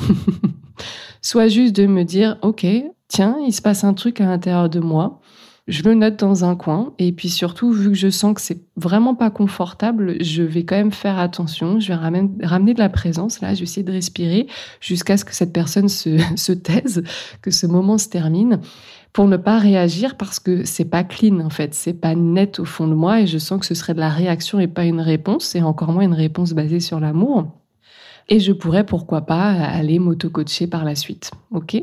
soit 1.22 1.48
juste 1.48 1.76
de 1.76 1.86
me 1.86 2.04
dire, 2.04 2.38
ok, 2.42 2.66
tiens, 3.08 3.36
il 3.46 3.52
se 3.52 3.62
passe 3.62 3.84
un 3.84 3.94
truc 3.94 4.20
à 4.20 4.26
l'intérieur 4.26 4.68
de 4.68 4.80
moi, 4.80 5.20
je 5.68 5.82
le 5.84 5.94
note 5.94 6.18
dans 6.18 6.44
un 6.44 6.56
coin, 6.56 6.92
et 6.98 7.12
puis 7.12 7.28
surtout, 7.28 7.70
vu 7.72 7.90
que 7.90 7.96
je 7.96 8.10
sens 8.10 8.34
que 8.34 8.40
c'est 8.40 8.64
vraiment 8.76 9.14
pas 9.14 9.30
confortable, 9.30 10.16
je 10.20 10.42
vais 10.42 10.64
quand 10.64 10.76
même 10.76 10.92
faire 10.92 11.18
attention, 11.18 11.78
je 11.78 11.88
vais 11.88 11.94
ramener, 11.94 12.74
de 12.74 12.78
la 12.78 12.88
présence, 12.88 13.40
là, 13.40 13.54
je 13.54 13.60
vais 13.60 13.64
essayer 13.64 13.84
de 13.84 13.92
respirer 13.92 14.48
jusqu'à 14.80 15.16
ce 15.16 15.24
que 15.24 15.34
cette 15.34 15.52
personne 15.52 15.88
se, 15.88 16.18
se 16.36 16.52
taise, 16.52 17.04
que 17.42 17.50
ce 17.50 17.66
moment 17.66 17.96
se 17.98 18.08
termine 18.08 18.60
pour 19.12 19.28
ne 19.28 19.36
pas 19.36 19.58
réagir 19.58 20.16
parce 20.16 20.38
que 20.40 20.64
c'est 20.64 20.86
pas 20.86 21.04
clean 21.04 21.40
en 21.40 21.50
fait, 21.50 21.74
c'est 21.74 21.92
pas 21.92 22.14
net 22.14 22.58
au 22.58 22.64
fond 22.64 22.88
de 22.88 22.94
moi 22.94 23.20
et 23.20 23.26
je 23.26 23.38
sens 23.38 23.60
que 23.60 23.66
ce 23.66 23.74
serait 23.74 23.94
de 23.94 24.00
la 24.00 24.08
réaction 24.08 24.58
et 24.58 24.68
pas 24.68 24.84
une 24.84 25.00
réponse 25.00 25.54
et 25.54 25.62
encore 25.62 25.92
moins 25.92 26.04
une 26.04 26.14
réponse 26.14 26.52
basée 26.52 26.80
sur 26.80 26.98
l'amour. 26.98 27.46
Et 28.28 28.40
je 28.40 28.52
pourrais 28.52 28.86
pourquoi 28.86 29.22
pas 29.22 29.50
aller 29.50 29.98
m'auto-coacher 29.98 30.66
par 30.66 30.84
la 30.84 30.94
suite. 30.94 31.32
OK? 31.50 31.82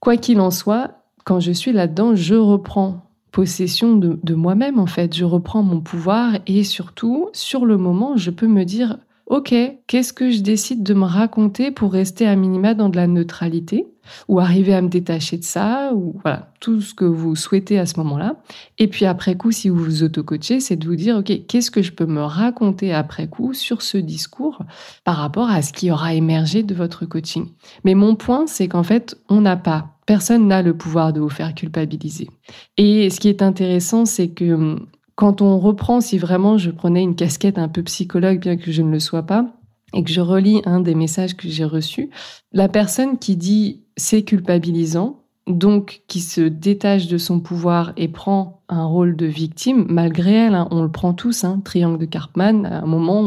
Quoi 0.00 0.16
qu'il 0.16 0.40
en 0.40 0.50
soit, 0.50 1.02
quand 1.24 1.38
je 1.38 1.52
suis 1.52 1.72
là-dedans, 1.72 2.14
je 2.14 2.34
reprends 2.34 3.02
possession 3.30 3.96
de, 3.96 4.18
de 4.22 4.34
moi-même 4.34 4.78
en 4.78 4.86
fait, 4.86 5.14
je 5.14 5.24
reprends 5.24 5.62
mon 5.62 5.80
pouvoir 5.80 6.38
et 6.46 6.64
surtout 6.64 7.28
sur 7.32 7.66
le 7.66 7.76
moment, 7.76 8.16
je 8.16 8.30
peux 8.30 8.46
me 8.46 8.64
dire 8.64 8.98
OK, 9.26 9.52
qu'est-ce 9.88 10.12
que 10.12 10.30
je 10.30 10.40
décide 10.40 10.84
de 10.84 10.94
me 10.94 11.04
raconter 11.04 11.72
pour 11.72 11.92
rester 11.92 12.26
à 12.26 12.36
minima 12.36 12.74
dans 12.74 12.88
de 12.88 12.96
la 12.96 13.08
neutralité 13.08 13.86
ou 14.28 14.38
arriver 14.38 14.72
à 14.72 14.80
me 14.80 14.88
détacher 14.88 15.36
de 15.36 15.42
ça 15.42 15.90
ou 15.94 16.20
voilà, 16.22 16.52
tout 16.60 16.80
ce 16.80 16.94
que 16.94 17.04
vous 17.04 17.34
souhaitez 17.34 17.76
à 17.76 17.86
ce 17.86 17.98
moment-là. 17.98 18.36
Et 18.78 18.86
puis 18.86 19.04
après 19.04 19.36
coup, 19.36 19.50
si 19.50 19.68
vous 19.68 19.82
vous 19.82 20.04
auto-coachez, 20.04 20.60
c'est 20.60 20.76
de 20.76 20.86
vous 20.86 20.94
dire 20.94 21.16
OK, 21.16 21.32
qu'est-ce 21.48 21.72
que 21.72 21.82
je 21.82 21.90
peux 21.90 22.06
me 22.06 22.22
raconter 22.22 22.94
après 22.94 23.26
coup 23.26 23.52
sur 23.52 23.82
ce 23.82 23.98
discours 23.98 24.62
par 25.02 25.16
rapport 25.16 25.50
à 25.50 25.60
ce 25.60 25.72
qui 25.72 25.90
aura 25.90 26.14
émergé 26.14 26.62
de 26.62 26.74
votre 26.74 27.04
coaching? 27.04 27.48
Mais 27.82 27.94
mon 27.94 28.14
point, 28.14 28.46
c'est 28.46 28.68
qu'en 28.68 28.84
fait, 28.84 29.16
on 29.28 29.40
n'a 29.40 29.56
pas 29.56 29.96
Personne 30.06 30.46
n'a 30.46 30.62
le 30.62 30.76
pouvoir 30.76 31.12
de 31.12 31.18
vous 31.20 31.28
faire 31.28 31.52
culpabiliser. 31.52 32.28
Et 32.76 33.10
ce 33.10 33.18
qui 33.18 33.28
est 33.28 33.42
intéressant, 33.42 34.04
c'est 34.04 34.28
que 34.28 34.54
hum, 34.54 34.86
quand 35.16 35.40
on 35.42 35.58
reprend, 35.58 36.00
si 36.00 36.18
vraiment 36.18 36.58
je 36.58 36.70
prenais 36.70 37.02
une 37.02 37.16
casquette 37.16 37.58
un 37.58 37.68
peu 37.68 37.82
psychologue, 37.82 38.38
bien 38.38 38.56
que 38.56 38.70
je 38.70 38.82
ne 38.82 38.92
le 38.92 39.00
sois 39.00 39.24
pas, 39.24 39.46
et 39.94 40.04
que 40.04 40.10
je 40.10 40.20
relis 40.20 40.62
un 40.66 40.80
des 40.80 40.94
messages 40.94 41.36
que 41.36 41.48
j'ai 41.48 41.64
reçus, 41.64 42.10
la 42.52 42.68
personne 42.68 43.18
qui 43.18 43.36
dit 43.36 43.82
c'est 43.96 44.22
culpabilisant, 44.22 45.25
donc 45.46 46.02
qui 46.08 46.20
se 46.20 46.40
détache 46.40 47.06
de 47.06 47.18
son 47.18 47.38
pouvoir 47.38 47.92
et 47.96 48.08
prend 48.08 48.62
un 48.68 48.84
rôle 48.84 49.14
de 49.14 49.26
victime, 49.26 49.86
malgré 49.88 50.32
elle, 50.32 50.54
hein, 50.56 50.66
on 50.72 50.82
le 50.82 50.90
prend 50.90 51.14
tous, 51.14 51.44
hein, 51.44 51.60
triangle 51.64 51.98
de 51.98 52.04
Cartman, 52.04 52.66
à 52.66 52.82
un 52.82 52.86
moment 52.86 53.20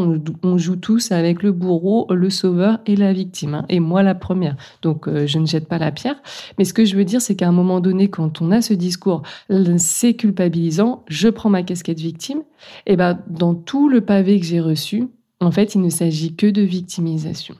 on, 0.43 0.58
joue 0.58 0.75
tous 0.75 1.13
avec 1.13 1.43
le 1.43 1.53
bourreau, 1.53 2.08
le 2.13 2.29
sauveur 2.29 2.79
et 2.86 2.97
la 2.97 3.13
victime, 3.13 3.53
hein, 3.53 3.65
et 3.69 3.79
moi 3.79 4.03
la 4.03 4.15
première. 4.15 4.58
Donc 4.82 5.08
euh, 5.08 5.27
je 5.27 5.39
ne 5.39 5.45
jette 5.45 5.69
pas 5.69 5.77
la 5.77 5.91
pierre, 5.91 6.21
mais 6.58 6.65
ce 6.65 6.73
que 6.73 6.84
je 6.84 6.97
veux 6.97 7.05
dire 7.05 7.21
c'est 7.21 7.36
qu'à 7.36 7.47
un 7.47 7.53
moment 7.53 7.79
donné, 7.79 8.10
quand 8.10 8.41
on 8.41 8.51
a 8.51 8.62
ce 8.62 8.73
discours, 8.73 9.23
c'est 9.77 10.15
culpabilisant, 10.15 11.03
je 11.08 11.29
prends 11.29 11.49
ma 11.49 11.63
casquette 11.63 11.99
victime, 11.99 12.43
et 12.86 12.97
ben 12.97 13.19
dans 13.29 13.55
tout 13.55 13.88
le 13.88 14.01
pavé 14.01 14.41
que 14.41 14.45
j'ai 14.45 14.60
reçu, 14.60 15.08
en 15.39 15.51
fait 15.51 15.73
il 15.73 15.82
ne 15.82 15.89
s'agit 15.89 16.36
que 16.36 16.47
de 16.47 16.62
victimisation 16.62 17.55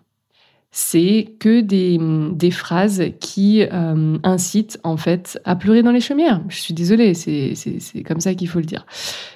c'est 0.72 1.36
que 1.40 1.62
des, 1.62 2.52
phrases 2.52 3.04
qui 3.20 3.64
euh, 3.64 4.18
incitent 4.24 4.80
en 4.84 4.98
fait 4.98 5.40
à 5.46 5.56
pleurer 5.56 5.84
dans 5.84 5.92
les 5.92 6.02
chaumières. 6.02 6.42
Je 6.50 6.58
suis 6.60 6.74
désolée, 6.74 7.14
c'est 7.14 8.04
comme 8.06 8.20
ça 8.20 8.36
qu'il 8.36 8.48
faut 8.48 8.60
le 8.60 8.66
dire. 8.66 8.86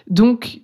Donc, 0.09 0.61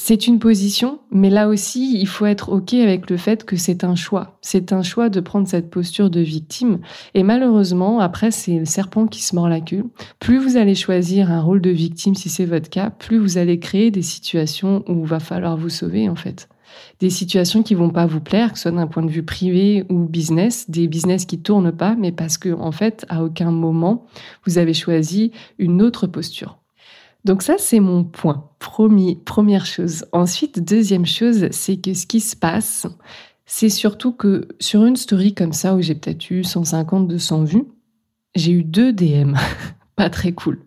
c'est 0.00 0.28
une 0.28 0.38
position, 0.38 1.00
mais 1.10 1.28
là 1.28 1.48
aussi, 1.48 1.98
il 2.00 2.06
faut 2.06 2.24
être 2.24 2.52
OK 2.52 2.72
avec 2.74 3.10
le 3.10 3.16
fait 3.16 3.44
que 3.44 3.56
c'est 3.56 3.82
un 3.82 3.96
choix. 3.96 4.38
C'est 4.42 4.72
un 4.72 4.82
choix 4.82 5.08
de 5.08 5.18
prendre 5.18 5.48
cette 5.48 5.70
posture 5.70 6.08
de 6.08 6.20
victime. 6.20 6.78
Et 7.14 7.24
malheureusement, 7.24 7.98
après, 7.98 8.30
c'est 8.30 8.60
le 8.60 8.64
serpent 8.64 9.08
qui 9.08 9.22
se 9.22 9.34
mord 9.34 9.48
la 9.48 9.60
queue. 9.60 9.84
Plus 10.20 10.38
vous 10.38 10.56
allez 10.56 10.76
choisir 10.76 11.32
un 11.32 11.42
rôle 11.42 11.60
de 11.60 11.70
victime, 11.70 12.14
si 12.14 12.28
c'est 12.28 12.44
votre 12.44 12.70
cas, 12.70 12.90
plus 12.90 13.18
vous 13.18 13.38
allez 13.38 13.58
créer 13.58 13.90
des 13.90 14.02
situations 14.02 14.84
où 14.86 15.00
il 15.02 15.08
va 15.08 15.18
falloir 15.18 15.56
vous 15.56 15.68
sauver, 15.68 16.08
en 16.08 16.14
fait 16.14 16.48
des 17.00 17.10
situations 17.10 17.62
qui 17.62 17.74
vont 17.74 17.90
pas 17.90 18.06
vous 18.06 18.20
plaire, 18.20 18.52
que 18.52 18.58
ce 18.58 18.62
soit 18.62 18.72
d'un 18.72 18.86
point 18.86 19.02
de 19.02 19.10
vue 19.10 19.22
privé 19.22 19.84
ou 19.88 20.04
business, 20.04 20.68
des 20.70 20.88
business 20.88 21.24
qui 21.24 21.40
tournent 21.40 21.72
pas, 21.72 21.94
mais 21.96 22.12
parce 22.12 22.38
que 22.38 22.50
en 22.50 22.72
fait, 22.72 23.06
à 23.08 23.24
aucun 23.24 23.50
moment 23.50 24.06
vous 24.44 24.58
avez 24.58 24.74
choisi 24.74 25.32
une 25.58 25.82
autre 25.82 26.06
posture. 26.06 26.58
Donc 27.24 27.42
ça, 27.42 27.56
c'est 27.58 27.80
mon 27.80 28.04
point. 28.04 28.48
Premier, 28.58 29.16
première 29.24 29.66
chose. 29.66 30.06
Ensuite, 30.12 30.64
deuxième 30.64 31.06
chose, 31.06 31.48
c'est 31.50 31.76
que 31.76 31.92
ce 31.92 32.06
qui 32.06 32.20
se 32.20 32.36
passe, 32.36 32.86
c'est 33.44 33.68
surtout 33.68 34.12
que 34.12 34.48
sur 34.60 34.84
une 34.84 34.96
story 34.96 35.34
comme 35.34 35.52
ça, 35.52 35.74
où 35.74 35.80
j'ai 35.80 35.94
peut-être 35.94 36.30
eu 36.30 36.44
150, 36.44 37.08
200 37.08 37.44
vues, 37.44 37.64
j'ai 38.34 38.52
eu 38.52 38.62
deux 38.62 38.92
DM. 38.92 39.34
pas 39.96 40.10
très 40.10 40.32
cool 40.32 40.60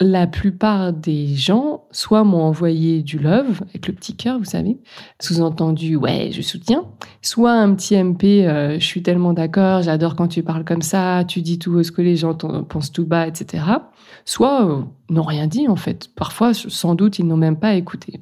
la 0.00 0.26
plupart 0.26 0.94
des 0.94 1.34
gens, 1.34 1.84
soit 1.90 2.24
m'ont 2.24 2.42
envoyé 2.42 3.02
du 3.02 3.18
love, 3.18 3.60
avec 3.68 3.86
le 3.86 3.92
petit 3.92 4.16
cœur, 4.16 4.38
vous 4.38 4.46
savez, 4.46 4.78
sous-entendu, 5.20 5.96
ouais, 5.96 6.30
je 6.32 6.40
soutiens, 6.40 6.84
soit 7.20 7.52
un 7.52 7.74
petit 7.74 8.02
MP, 8.02 8.46
euh, 8.46 8.78
je 8.78 8.84
suis 8.84 9.02
tellement 9.02 9.34
d'accord, 9.34 9.82
j'adore 9.82 10.16
quand 10.16 10.28
tu 10.28 10.42
parles 10.42 10.64
comme 10.64 10.80
ça, 10.80 11.24
tu 11.28 11.42
dis 11.42 11.58
tout 11.58 11.82
ce 11.82 11.92
que 11.92 12.00
les 12.00 12.16
gens 12.16 12.34
pensent 12.34 12.92
tout 12.92 13.04
bas, 13.04 13.26
etc. 13.26 13.62
Soit 14.24 14.66
euh, 14.66 14.82
n'ont 15.10 15.22
rien 15.22 15.46
dit, 15.46 15.68
en 15.68 15.76
fait. 15.76 16.08
Parfois, 16.16 16.54
sans 16.54 16.94
doute, 16.94 17.18
ils 17.18 17.26
n'ont 17.26 17.36
même 17.36 17.58
pas 17.58 17.74
écouté. 17.74 18.20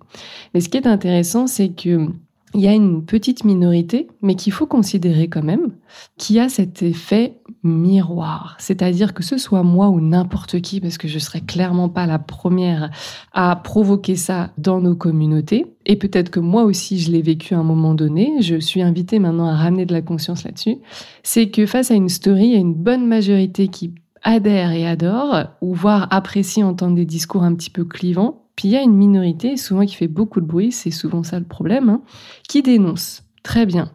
Mais 0.55 0.61
ce 0.61 0.69
qui 0.69 0.79
est 0.79 0.87
intéressant, 0.87 1.47
c'est 1.47 1.69
que 1.69 2.09
il 2.55 2.61
y 2.61 2.69
a 2.69 2.73
une 2.73 3.05
petite 3.05 3.45
minorité, 3.45 4.09
mais 4.23 4.35
qu'il 4.35 4.53
faut 4.53 4.67
considérer 4.67 5.29
quand 5.29 5.43
même, 5.43 5.73
qui 6.17 6.39
a 6.39 6.49
cet 6.49 6.83
effet 6.83 7.41
miroir. 7.63 8.57
C'est-à-dire 8.59 9.13
que 9.13 9.23
ce 9.23 9.37
soit 9.37 9.63
moi 9.63 9.89
ou 9.89 10.01
n'importe 10.01 10.61
qui, 10.61 10.81
parce 10.81 10.97
que 10.97 11.09
je 11.09 11.19
serais 11.19 11.43
clairement 11.43 11.89
pas 11.89 12.07
la 12.07 12.19
première 12.19 12.91
à 13.33 13.57
provoquer 13.57 14.17
ça 14.17 14.51
dans 14.57 14.81
nos 14.81 14.97
communautés. 14.97 15.67
Et 15.85 15.97
peut-être 15.97 16.31
que 16.31 16.41
moi 16.41 16.65
aussi, 16.65 16.99
je 16.99 17.11
l'ai 17.11 17.23
vécu 17.23 17.55
à 17.55 17.59
un 17.59 17.65
moment 17.65 17.95
donné. 17.95 18.41
Je 18.41 18.59
suis 18.59 18.83
invitée 18.83 19.19
maintenant 19.19 19.49
à 19.49 19.57
ramener 19.57 19.85
de 19.85 19.93
la 19.93 20.03
conscience 20.03 20.45
là-dessus. 20.45 20.79
C'est 21.23 21.51
que 21.51 21.67
face 21.67 21.91
à 21.91 21.95
une 21.95 22.09
story, 22.09 22.47
il 22.47 22.53
y 22.53 22.57
a 22.57 22.61
une 22.61 22.75
bonne 22.75 23.07
majorité 23.07 23.69
qui 23.69 23.95
adhère 24.23 24.73
et 24.73 24.87
adore, 24.87 25.45
ou 25.61 25.75
voire 25.75 26.09
apprécie 26.11 26.63
entendre 26.63 26.97
des 26.97 27.07
discours 27.07 27.45
un 27.45 27.55
petit 27.55 27.71
peu 27.71 27.85
clivants, 27.85 28.48
puis 28.59 28.66
il 28.66 28.71
y 28.73 28.77
a 28.77 28.83
une 28.83 28.97
minorité, 28.97 29.57
souvent 29.57 29.87
qui 29.87 29.94
fait 29.94 30.09
beaucoup 30.09 30.40
de 30.40 30.44
bruit, 30.44 30.73
c'est 30.73 30.90
souvent 30.90 31.23
ça 31.23 31.38
le 31.38 31.44
problème, 31.44 31.88
hein, 31.88 32.03
qui 32.49 32.61
dénonce. 32.61 33.23
Très 33.44 33.66
bien. 33.66 33.92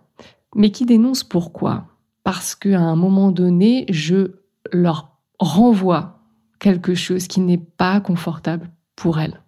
Mais 0.55 0.71
qui 0.71 0.85
dénonce 0.85 1.25
pourquoi? 1.25 1.87
Parce 2.23 2.55
qu'à 2.55 2.79
un 2.79 2.95
moment 2.95 3.33
donné, 3.33 3.85
je 3.89 4.35
leur 4.71 5.17
renvoie 5.37 6.21
quelque 6.59 6.95
chose 6.95 7.27
qui 7.27 7.41
n'est 7.41 7.57
pas 7.57 7.99
confortable 7.99 8.71
pour 8.95 9.19
elles. 9.19 9.41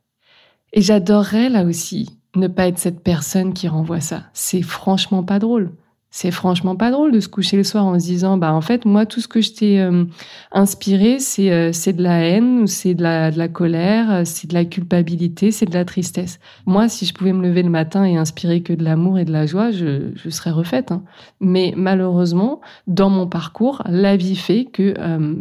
Et 0.73 0.82
j'adorerais 0.82 1.47
là 1.47 1.63
aussi 1.63 2.19
ne 2.36 2.49
pas 2.49 2.67
être 2.67 2.78
cette 2.78 2.99
personne 2.99 3.54
qui 3.54 3.69
renvoie 3.69 4.01
ça. 4.01 4.23
C'est 4.34 4.63
franchement 4.63 5.23
pas 5.23 5.39
drôle 5.39 5.71
c'est 6.15 6.32
franchement 6.32 6.78
pas 6.78 6.91
drôle 6.91 7.12
de 7.12 7.19
se 7.19 7.28
coucher 7.28 7.58
le 7.58 7.65
soir 7.65 7.86
en 7.86 7.99
se 7.99 8.06
disant 8.06 8.38
bah 8.38 8.54
en 8.54 8.62
fait 8.62 8.86
moi 8.86 9.06
tout 9.06 9.19
ce 9.19 9.28
que 9.28 9.41
je 9.41 9.51
t'ai 9.51 9.82
euh, 9.82 10.06
inspiré 10.54 11.19
c'est 11.19 11.51
euh, 11.51 11.73
c'est 11.73 11.91
de 11.91 12.01
la 12.01 12.21
haine 12.21 12.67
c'est 12.67 12.93
de 12.93 13.04
la 13.04 13.32
de 13.32 13.38
la 13.38 13.49
colère 13.49 14.10
euh, 14.10 14.21
c'est 14.23 14.49
de 14.49 14.54
la 14.54 14.63
culpabilité 14.63 15.51
c'est 15.51 15.65
de 15.65 15.73
la 15.73 15.84
tristesse 15.84 16.39
moi 16.65 16.88
si 16.88 17.06
je 17.06 17.13
pouvais 17.13 17.34
me 17.34 17.45
lever 17.45 17.63
le 17.63 17.69
matin 17.69 18.06
et 18.06 18.15
inspirer 18.15 18.62
que 18.62 18.71
de 18.71 18.82
l'amour 18.82 19.19
et 19.19 19.25
de 19.25 19.34
la 19.34 19.45
joie 19.45 19.71
je, 19.71 20.12
je 20.15 20.30
serais 20.30 20.51
refaite 20.51 20.93
hein. 20.93 21.04
mais 21.41 21.73
malheureusement 21.75 22.62
dans 22.88 23.10
mon 23.10 23.28
parcours 23.28 23.82
la 23.86 24.15
vie 24.15 24.38
fait 24.38 24.63
que 24.63 24.93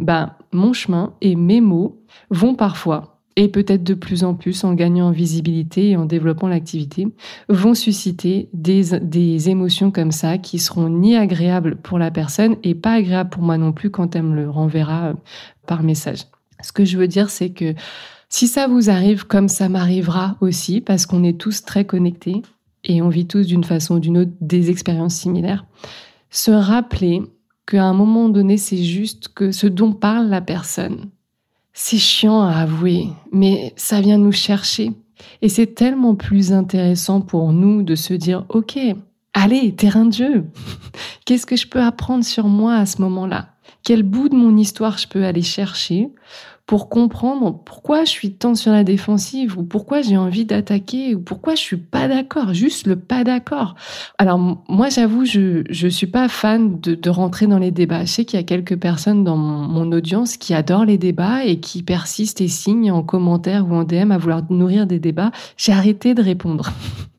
bah 0.03 0.39
mon 0.51 0.73
chemin 0.73 1.13
et 1.21 1.37
mes 1.37 1.61
mots 1.61 2.01
vont 2.31 2.57
parfois 2.57 3.14
et 3.37 3.49
peut-être 3.49 3.83
de 3.83 3.95
plus 3.95 4.23
en 4.25 4.35
plus 4.35 4.65
en 4.65 4.75
gagnant 4.75 5.09
en 5.09 5.11
visibilité 5.11 5.91
et 5.91 5.97
en 5.97 6.07
développant 6.07 6.47
l'activité, 6.47 7.09
vont 7.49 7.75
susciter 7.75 8.49
des, 8.53 8.99
des, 9.01 9.51
émotions 9.51 9.91
comme 9.91 10.13
ça 10.13 10.39
qui 10.39 10.59
seront 10.59 10.89
ni 10.89 11.17
agréables 11.17 11.77
pour 11.77 11.99
la 11.99 12.11
personne 12.11 12.57
et 12.63 12.75
pas 12.75 12.93
agréables 12.93 13.31
pour 13.31 13.43
moi 13.43 13.59
non 13.59 13.73
plus 13.73 13.91
quand 13.91 14.15
elle 14.15 14.23
me 14.23 14.37
le 14.37 14.51
renverra 14.51 15.09
euh, 15.09 15.15
par 15.67 15.83
message. 15.83 16.21
Ce 16.63 16.73
que 16.73 16.85
je 16.85 16.97
veux 16.97 17.09
dire, 17.09 17.31
c'est 17.31 17.51
que 17.51 17.75
si 18.29 18.47
ça 18.47 18.69
vous 18.69 18.89
arrive 18.89 19.27
comme 19.27 19.49
ça 19.49 19.69
m'arrivera 19.69 20.37
aussi, 20.41 20.81
parce 20.81 21.07
qu'on 21.07 21.25
est 21.25 21.39
tous 21.39 21.65
très 21.65 21.85
connectés 21.85 22.43
et 22.85 23.03
on 23.03 23.09
vit 23.09 23.27
tous 23.27 23.47
d'une 23.47 23.65
façon 23.65 23.97
ou 23.97 24.01
d'une 24.01 24.19
autre 24.19 24.33
des 24.41 24.71
expériences 24.71 25.15
similaires, 25.15 25.67
se 26.31 26.51
rappeler 26.51 27.23
qu'à 27.67 27.85
un 27.85 27.95
moment 27.95 28.29
donné, 28.29 28.57
c'est 28.57 28.83
juste 28.83 29.29
que 29.29 29.53
ce 29.53 29.67
dont 29.67 29.93
parle 29.93 30.29
la 30.29 30.41
personne, 30.41 31.11
c'est 31.75 31.99
chiant 31.99 32.43
à 32.43 32.53
avouer, 32.53 33.09
mais 33.33 33.75
ça 33.77 34.01
vient 34.01 34.17
nous 34.17 34.33
chercher. 34.33 34.93
Et 35.43 35.49
c'est 35.49 35.75
tellement 35.75 36.15
plus 36.15 36.53
intéressant 36.53 37.21
pour 37.21 37.53
nous 37.53 37.83
de 37.83 37.97
se 37.97 38.15
dire, 38.15 38.47
OK, 38.49 38.79
allez, 39.35 39.75
terrain 39.75 40.07
de 40.07 40.13
jeu. 40.13 40.45
Qu'est-ce 41.27 41.47
que 41.47 41.57
je 41.57 41.67
peux 41.67 41.83
apprendre 41.83 42.25
sur 42.25 42.47
moi 42.47 42.77
à 42.77 42.87
ce 42.87 43.03
moment-là? 43.03 43.49
Quel 43.83 44.05
bout 44.05 44.29
de 44.29 44.37
mon 44.37 44.57
histoire 44.57 44.99
je 44.99 45.09
peux 45.09 45.25
aller 45.25 45.43
chercher? 45.43 46.09
Pour 46.67 46.89
comprendre 46.89 47.61
pourquoi 47.65 48.05
je 48.05 48.11
suis 48.11 48.33
tant 48.33 48.55
sur 48.55 48.73
la 48.73 48.85
défensive 48.85 49.59
ou 49.59 49.65
pourquoi 49.65 50.01
j'ai 50.01 50.17
envie 50.17 50.47
d'attaquer 50.47 51.15
ou 51.15 51.21
pourquoi 51.21 51.55
je 51.55 51.61
suis 51.61 51.77
pas 51.77 52.09
d'accord, 52.09 52.55
juste 52.55 52.87
le 52.87 52.97
pas 52.97 53.23
d'accord. 53.23 53.75
Alors 54.17 54.39
moi 54.69 54.89
j'avoue 54.89 55.27
je 55.27 55.63
je 55.69 55.89
suis 55.89 56.07
pas 56.07 56.29
fan 56.29 56.81
de, 56.81 56.95
de 56.95 57.11
rentrer 57.11 57.47
dans 57.47 57.59
les 57.59 57.71
débats. 57.71 58.07
Je 58.07 58.11
sais 58.11 58.25
qu'il 58.25 58.39
y 58.39 58.43
a 58.43 58.47
quelques 58.47 58.77
personnes 58.77 59.25
dans 59.25 59.37
mon, 59.37 59.93
audience 59.93 60.39
qui 60.39 60.55
adorent 60.55 60.87
les 60.87 60.97
débats 60.97 61.45
et 61.45 61.61
qui 61.61 61.83
persistent 61.83 62.41
et 62.41 62.49
signent 62.49 62.91
en 62.91 63.03
commentaire 63.03 63.67
ou 63.69 63.75
en 63.75 63.85
DM 63.85 64.11
à 64.13 64.19
vouloir 64.19 64.43
nourrir 64.51 64.87
des 64.87 64.99
débats. 64.99 65.31
J'ai 65.59 65.73
arrêté 65.73 66.15
de 66.15 66.23
répondre. 66.23 66.73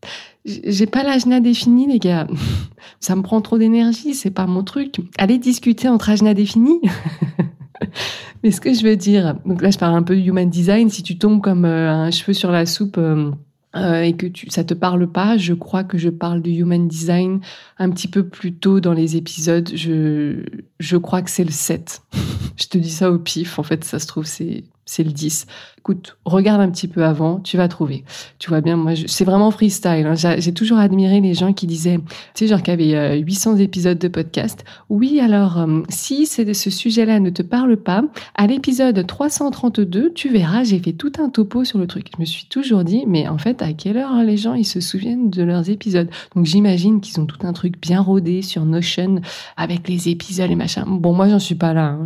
J'ai 0.46 0.88
pas 0.88 1.04
l'ajna 1.04 1.40
défini, 1.40 1.88
les 1.88 2.00
gars. 2.00 2.28
Ça 3.00 3.16
me 3.16 3.22
prend 3.22 3.42
trop 3.42 3.58
d'énergie, 3.58 4.14
c'est 4.14 4.32
pas 4.32 4.46
mon 4.48 4.64
truc. 4.64 4.98
Allez 5.18 5.38
discuter 5.38 5.88
entre 5.88 6.10
ajna 6.10 6.34
définis. 6.34 6.82
Mais 8.44 8.52
ce 8.52 8.62
que 8.62 8.74
je 8.74 8.84
veux 8.84 8.96
dire, 8.96 9.36
donc 9.46 9.62
là 9.62 9.72
je 9.72 9.78
parle 9.78 9.96
un 9.96 10.04
peu 10.04 10.16
de 10.16 10.22
human 10.22 10.50
design, 10.50 10.90
si 10.90 11.04
tu 11.04 11.18
tombes 11.18 11.42
comme 11.42 11.66
euh, 11.66 11.92
un 11.92 12.12
cheveu 12.12 12.34
sur 12.34 12.52
la 12.52 12.66
soupe 12.66 12.98
euh, 12.98 13.32
euh, 13.76 14.02
et 14.02 14.14
que 14.14 14.28
tu, 14.28 14.50
ça 14.50 14.64
te 14.64 14.74
parle 14.74 15.08
pas, 15.08 15.38
je 15.38 15.54
crois 15.54 15.84
que 15.84 15.98
je 15.98 16.10
parle 16.10 16.42
de 16.42 16.50
human 16.50 16.88
design 16.88 17.42
un 17.78 17.90
petit 17.90 18.08
peu 18.08 18.28
plus 18.28 18.54
tôt 18.54 18.80
dans 18.80 18.94
les 18.94 19.18
épisodes. 19.18 19.70
Je, 19.74 20.44
je 20.80 20.98
crois 20.98 21.22
que 21.22 21.30
c'est 21.30 21.44
le 21.44 21.52
7. 21.52 22.02
je 22.58 22.68
te 22.68 22.78
dis 22.78 22.92
ça 22.92 23.12
au 23.12 23.20
pif, 23.20 23.60
en 23.60 23.64
fait 23.64 23.84
ça 23.84 24.00
se 24.00 24.08
trouve 24.08 24.26
c'est 24.26 24.64
c'est 24.86 25.04
le 25.04 25.12
10. 25.12 25.48
Écoute, 25.80 26.18
regarde 26.26 26.62
un 26.62 26.70
petit 26.70 26.88
peu 26.88 27.06
avant, 27.06 27.40
tu 27.40 27.58
vas 27.58 27.68
trouver. 27.68 28.04
Tu 28.40 28.50
vois 28.50 28.62
bien, 28.62 28.76
moi, 28.76 28.94
c'est 29.06 29.26
vraiment 29.26 29.52
freestyle. 29.52 30.08
Hein. 30.08 30.16
J'ai 30.16 30.54
toujours 30.54 30.80
admiré 30.80 31.22
les 31.22 31.34
gens 31.34 31.54
qui 31.54 31.68
disaient, 31.68 31.98
tu 31.98 32.06
sais, 32.34 32.48
genre 32.48 32.62
qu'il 32.62 32.80
y 32.82 32.96
avait 32.96 33.20
800 33.20 33.58
épisodes 33.58 33.98
de 33.98 34.08
podcast. 34.08 34.64
Oui, 34.90 35.20
alors, 35.20 35.60
euh, 35.60 35.82
si 35.90 36.26
ce 36.26 36.70
sujet-là 36.70 37.20
ne 37.20 37.30
te 37.30 37.44
parle 37.44 37.78
pas, 37.78 38.04
à 38.36 38.48
l'épisode 38.48 39.06
332, 39.06 40.14
tu 40.14 40.30
verras, 40.30 40.64
j'ai 40.64 40.80
fait 40.80 40.94
tout 40.94 41.12
un 41.20 41.30
topo 41.30 41.64
sur 41.64 41.78
le 41.78 41.88
truc. 41.88 42.08
Je 42.16 42.22
me 42.22 42.26
suis 42.26 42.46
toujours 42.48 42.84
dit, 42.84 43.04
mais 43.08 43.28
en 43.28 43.38
fait, 43.38 43.62
à 43.62 43.74
quelle 43.74 43.98
heure 43.98 44.24
les 44.24 44.38
gens, 44.38 44.54
ils 44.54 44.66
se 44.66 44.80
souviennent 44.80 45.30
de 45.30 45.44
leurs 45.44 45.70
épisodes? 45.70 46.10
Donc, 46.36 46.46
j'imagine 46.46 47.02
qu'ils 47.02 47.20
ont 47.20 47.26
tout 47.26 47.46
un 47.46 47.54
truc 47.54 47.80
bien 47.80 48.02
rodé 48.02 48.42
sur 48.42 48.66
Notion 48.66 49.22
avec 49.58 49.88
les 49.88 50.10
épisodes 50.10 50.50
et 50.50 50.56
machin. 50.56 50.86
Bon, 50.88 51.14
moi, 51.14 51.30
j'en 51.30 51.40
suis 51.40 51.56
pas 51.56 51.74
là. 51.74 51.90
Hein. 51.90 52.06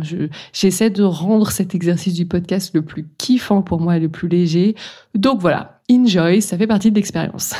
J'essaie 0.52 0.90
de 0.90 1.02
rendre 1.02 1.50
cet 1.50 1.74
exercice 1.74 2.14
du 2.14 2.26
podcast 2.26 2.69
le 2.74 2.82
plus 2.82 3.06
kiffant 3.18 3.62
pour 3.62 3.80
moi 3.80 3.98
le 3.98 4.08
plus 4.08 4.28
léger. 4.28 4.74
Donc 5.14 5.40
voilà, 5.40 5.80
enjoy, 5.90 6.42
ça 6.42 6.56
fait 6.56 6.66
partie 6.66 6.90
de 6.90 6.96
l'expérience. 6.96 7.54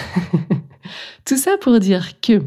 Tout 1.24 1.36
ça 1.36 1.52
pour 1.60 1.78
dire 1.78 2.20
que 2.20 2.42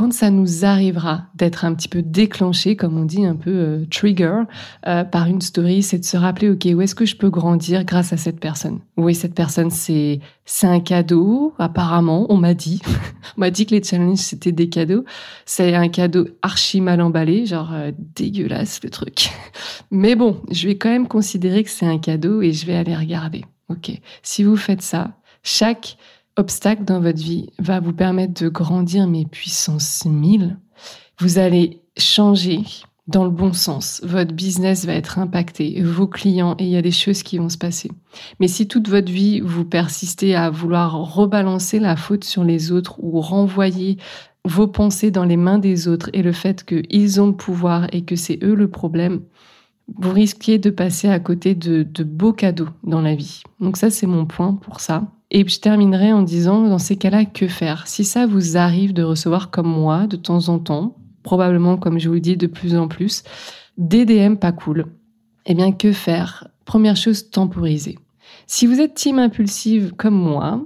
quand 0.00 0.14
ça 0.14 0.30
nous 0.30 0.64
arrivera 0.64 1.24
d'être 1.34 1.66
un 1.66 1.74
petit 1.74 1.86
peu 1.86 2.00
déclenché, 2.00 2.74
comme 2.74 2.96
on 2.96 3.04
dit, 3.04 3.26
un 3.26 3.36
peu 3.36 3.50
euh, 3.50 3.84
trigger 3.90 4.44
euh, 4.86 5.04
par 5.04 5.26
une 5.26 5.42
story, 5.42 5.82
c'est 5.82 5.98
de 5.98 6.06
se 6.06 6.16
rappeler, 6.16 6.48
ok, 6.48 6.66
où 6.74 6.80
est-ce 6.80 6.94
que 6.94 7.04
je 7.04 7.16
peux 7.16 7.28
grandir 7.28 7.84
grâce 7.84 8.14
à 8.14 8.16
cette 8.16 8.40
personne? 8.40 8.78
Oui, 8.96 9.14
cette 9.14 9.34
personne, 9.34 9.70
c'est 9.70 10.20
un 10.62 10.80
cadeau. 10.80 11.52
Apparemment, 11.58 12.24
on 12.30 12.38
m'a 12.38 12.54
dit, 12.54 12.80
on 13.36 13.42
m'a 13.42 13.50
dit 13.50 13.66
que 13.66 13.74
les 13.74 13.82
challenges 13.82 14.20
c'était 14.20 14.52
des 14.52 14.70
cadeaux. 14.70 15.04
C'est 15.44 15.74
un 15.74 15.90
cadeau 15.90 16.28
archi 16.40 16.80
mal 16.80 17.02
emballé, 17.02 17.44
genre 17.44 17.68
euh, 17.74 17.92
dégueulasse 18.16 18.82
le 18.82 18.88
truc. 18.88 19.28
Mais 19.90 20.14
bon, 20.14 20.40
je 20.50 20.66
vais 20.66 20.78
quand 20.78 20.88
même 20.88 21.08
considérer 21.08 21.62
que 21.62 21.68
c'est 21.68 21.84
un 21.84 21.98
cadeau 21.98 22.40
et 22.40 22.54
je 22.54 22.64
vais 22.64 22.76
aller 22.76 22.96
regarder. 22.96 23.44
Ok, 23.68 23.90
si 24.22 24.44
vous 24.44 24.56
faites 24.56 24.80
ça, 24.80 25.10
chaque 25.42 25.98
obstacle 26.40 26.84
dans 26.84 27.00
votre 27.00 27.20
vie 27.20 27.50
va 27.58 27.78
vous 27.78 27.92
permettre 27.92 28.42
de 28.42 28.48
grandir, 28.48 29.06
mais 29.06 29.24
puissance 29.24 30.04
1000. 30.04 30.58
Vous 31.20 31.38
allez 31.38 31.82
changer 31.96 32.64
dans 33.06 33.24
le 33.24 33.30
bon 33.30 33.52
sens. 33.52 34.00
Votre 34.04 34.32
business 34.32 34.86
va 34.86 34.94
être 34.94 35.18
impacté, 35.18 35.82
vos 35.82 36.06
clients, 36.06 36.54
et 36.58 36.64
il 36.64 36.70
y 36.70 36.76
a 36.76 36.82
des 36.82 36.90
choses 36.90 37.22
qui 37.22 37.38
vont 37.38 37.48
se 37.48 37.58
passer. 37.58 37.90
Mais 38.38 38.48
si 38.48 38.68
toute 38.68 38.88
votre 38.88 39.10
vie, 39.10 39.40
vous 39.40 39.64
persistez 39.64 40.34
à 40.34 40.48
vouloir 40.48 41.14
rebalancer 41.14 41.78
la 41.78 41.96
faute 41.96 42.24
sur 42.24 42.44
les 42.44 42.72
autres 42.72 42.96
ou 43.02 43.20
renvoyer 43.20 43.98
vos 44.44 44.68
pensées 44.68 45.10
dans 45.10 45.24
les 45.24 45.36
mains 45.36 45.58
des 45.58 45.88
autres 45.88 46.08
et 46.12 46.22
le 46.22 46.32
fait 46.32 46.64
qu'ils 46.64 47.20
ont 47.20 47.26
le 47.26 47.36
pouvoir 47.36 47.86
et 47.92 48.02
que 48.02 48.16
c'est 48.16 48.42
eux 48.42 48.54
le 48.54 48.70
problème, 48.70 49.22
vous 49.98 50.12
risquez 50.12 50.58
de 50.58 50.70
passer 50.70 51.08
à 51.08 51.18
côté 51.18 51.54
de, 51.54 51.82
de 51.82 52.04
beaux 52.04 52.32
cadeaux 52.32 52.68
dans 52.84 53.02
la 53.02 53.14
vie. 53.14 53.42
Donc 53.58 53.76
ça, 53.76 53.90
c'est 53.90 54.06
mon 54.06 54.24
point 54.24 54.54
pour 54.54 54.80
ça. 54.80 55.10
Et 55.30 55.46
je 55.46 55.60
terminerai 55.60 56.12
en 56.12 56.22
disant, 56.22 56.68
dans 56.68 56.78
ces 56.78 56.96
cas-là, 56.96 57.24
que 57.24 57.46
faire? 57.46 57.86
Si 57.86 58.04
ça 58.04 58.26
vous 58.26 58.56
arrive 58.56 58.92
de 58.92 59.02
recevoir 59.02 59.50
comme 59.50 59.68
moi, 59.68 60.06
de 60.06 60.16
temps 60.16 60.48
en 60.48 60.58
temps, 60.58 60.96
probablement, 61.22 61.76
comme 61.76 61.98
je 61.98 62.08
vous 62.08 62.14
le 62.14 62.20
dis, 62.20 62.36
de 62.36 62.48
plus 62.48 62.74
en 62.76 62.88
plus, 62.88 63.22
des 63.78 64.04
DM 64.04 64.34
pas 64.34 64.52
cool, 64.52 64.86
eh 65.46 65.54
bien, 65.54 65.72
que 65.72 65.92
faire? 65.92 66.48
Première 66.64 66.96
chose, 66.96 67.30
temporiser. 67.30 67.98
Si 68.46 68.66
vous 68.66 68.80
êtes 68.80 68.94
team 68.94 69.18
impulsive 69.18 69.92
comme 69.96 70.14
moi, 70.14 70.64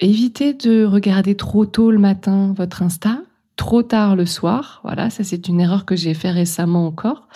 évitez 0.00 0.54
de 0.54 0.84
regarder 0.84 1.34
trop 1.34 1.66
tôt 1.66 1.90
le 1.90 1.98
matin 1.98 2.54
votre 2.56 2.82
Insta, 2.82 3.18
trop 3.56 3.82
tard 3.82 4.16
le 4.16 4.24
soir. 4.24 4.80
Voilà, 4.84 5.10
ça 5.10 5.24
c'est 5.24 5.48
une 5.48 5.60
erreur 5.60 5.84
que 5.84 5.96
j'ai 5.96 6.14
fait 6.14 6.30
récemment 6.30 6.86
encore. 6.86 7.28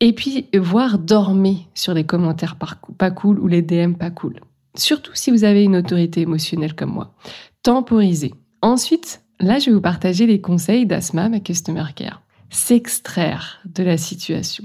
Et 0.00 0.12
puis, 0.12 0.48
voire 0.54 0.98
dormir 0.98 1.56
sur 1.74 1.94
les 1.94 2.04
commentaires 2.04 2.56
pas 2.56 3.10
cool 3.10 3.38
ou 3.40 3.46
les 3.46 3.62
DM 3.62 3.94
pas 3.94 4.10
cool. 4.10 4.40
Surtout 4.74 5.12
si 5.14 5.30
vous 5.30 5.44
avez 5.44 5.64
une 5.64 5.76
autorité 5.76 6.20
émotionnelle 6.20 6.74
comme 6.74 6.92
moi. 6.92 7.14
Temporiser. 7.62 8.32
Ensuite, 8.62 9.22
là, 9.40 9.58
je 9.58 9.66
vais 9.66 9.72
vous 9.72 9.80
partager 9.80 10.26
les 10.26 10.40
conseils 10.40 10.86
d'Asma, 10.86 11.28
ma 11.28 11.40
customer 11.40 11.84
care. 11.94 12.22
S'extraire 12.50 13.60
de 13.64 13.82
la 13.82 13.96
situation. 13.96 14.64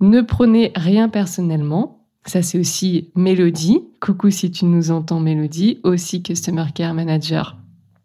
Ne 0.00 0.20
prenez 0.20 0.72
rien 0.74 1.08
personnellement. 1.08 2.04
Ça, 2.26 2.42
c'est 2.42 2.58
aussi 2.58 3.10
Mélodie. 3.14 3.80
Coucou 4.00 4.30
si 4.30 4.50
tu 4.50 4.64
nous 4.64 4.90
entends, 4.90 5.20
Mélodie. 5.20 5.80
Aussi 5.84 6.22
Customer 6.22 6.66
Care 6.74 6.94
Manager 6.94 7.56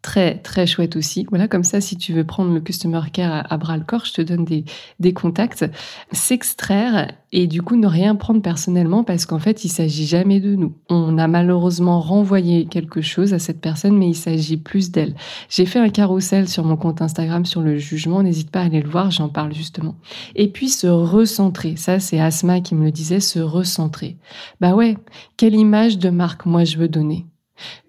très 0.01 0.37
très 0.37 0.65
chouette 0.65 0.95
aussi. 0.95 1.25
Voilà, 1.29 1.47
comme 1.47 1.63
ça, 1.63 1.81
si 1.81 1.97
tu 1.97 2.13
veux 2.13 2.23
prendre 2.23 2.53
le 2.53 2.59
customer 2.59 3.01
care 3.11 3.45
à, 3.49 3.57
bras 3.57 3.77
le 3.77 3.83
corps, 3.83 4.05
je 4.05 4.13
te 4.13 4.21
donne 4.21 4.45
des, 4.45 4.65
des 4.99 5.13
contacts. 5.13 5.65
S'extraire 6.11 7.11
et 7.33 7.47
du 7.47 7.61
coup 7.61 7.75
ne 7.75 7.87
rien 7.87 8.15
prendre 8.15 8.41
personnellement 8.41 9.03
parce 9.03 9.25
qu'en 9.25 9.39
fait, 9.39 9.63
il 9.63 9.69
s'agit 9.69 10.05
jamais 10.05 10.39
de 10.39 10.55
nous. 10.55 10.73
On 10.89 11.17
a 11.17 11.27
malheureusement 11.27 12.01
renvoyé 12.01 12.65
quelque 12.65 13.01
chose 13.01 13.33
à 13.33 13.39
cette 13.39 13.61
personne, 13.61 13.97
mais 13.97 14.09
il 14.09 14.15
s'agit 14.15 14.57
plus 14.57 14.91
d'elle. 14.91 15.15
J'ai 15.49 15.65
fait 15.65 15.79
un 15.79 15.89
carrousel 15.89 16.49
sur 16.49 16.65
mon 16.65 16.77
compte 16.77 17.01
Instagram 17.01 17.45
sur 17.45 17.61
le 17.61 17.77
jugement. 17.77 18.23
N'hésite 18.23 18.51
pas 18.51 18.61
à 18.61 18.65
aller 18.65 18.81
le 18.81 18.89
voir, 18.89 19.11
j'en 19.11 19.29
parle 19.29 19.53
justement. 19.53 19.95
Et 20.35 20.49
puis 20.49 20.69
se 20.69 20.87
recentrer. 20.87 21.75
Ça, 21.75 21.99
c'est 21.99 22.19
Asma 22.19 22.59
qui 22.61 22.75
me 22.75 22.83
le 22.83 22.91
disait, 22.91 23.19
se 23.19 23.39
recentrer. 23.39 24.17
Bah 24.59 24.73
ouais, 24.73 24.97
quelle 25.37 25.55
image 25.55 25.99
de 25.99 26.09
marque 26.09 26.45
moi 26.45 26.63
je 26.63 26.77
veux 26.77 26.89
donner 26.89 27.25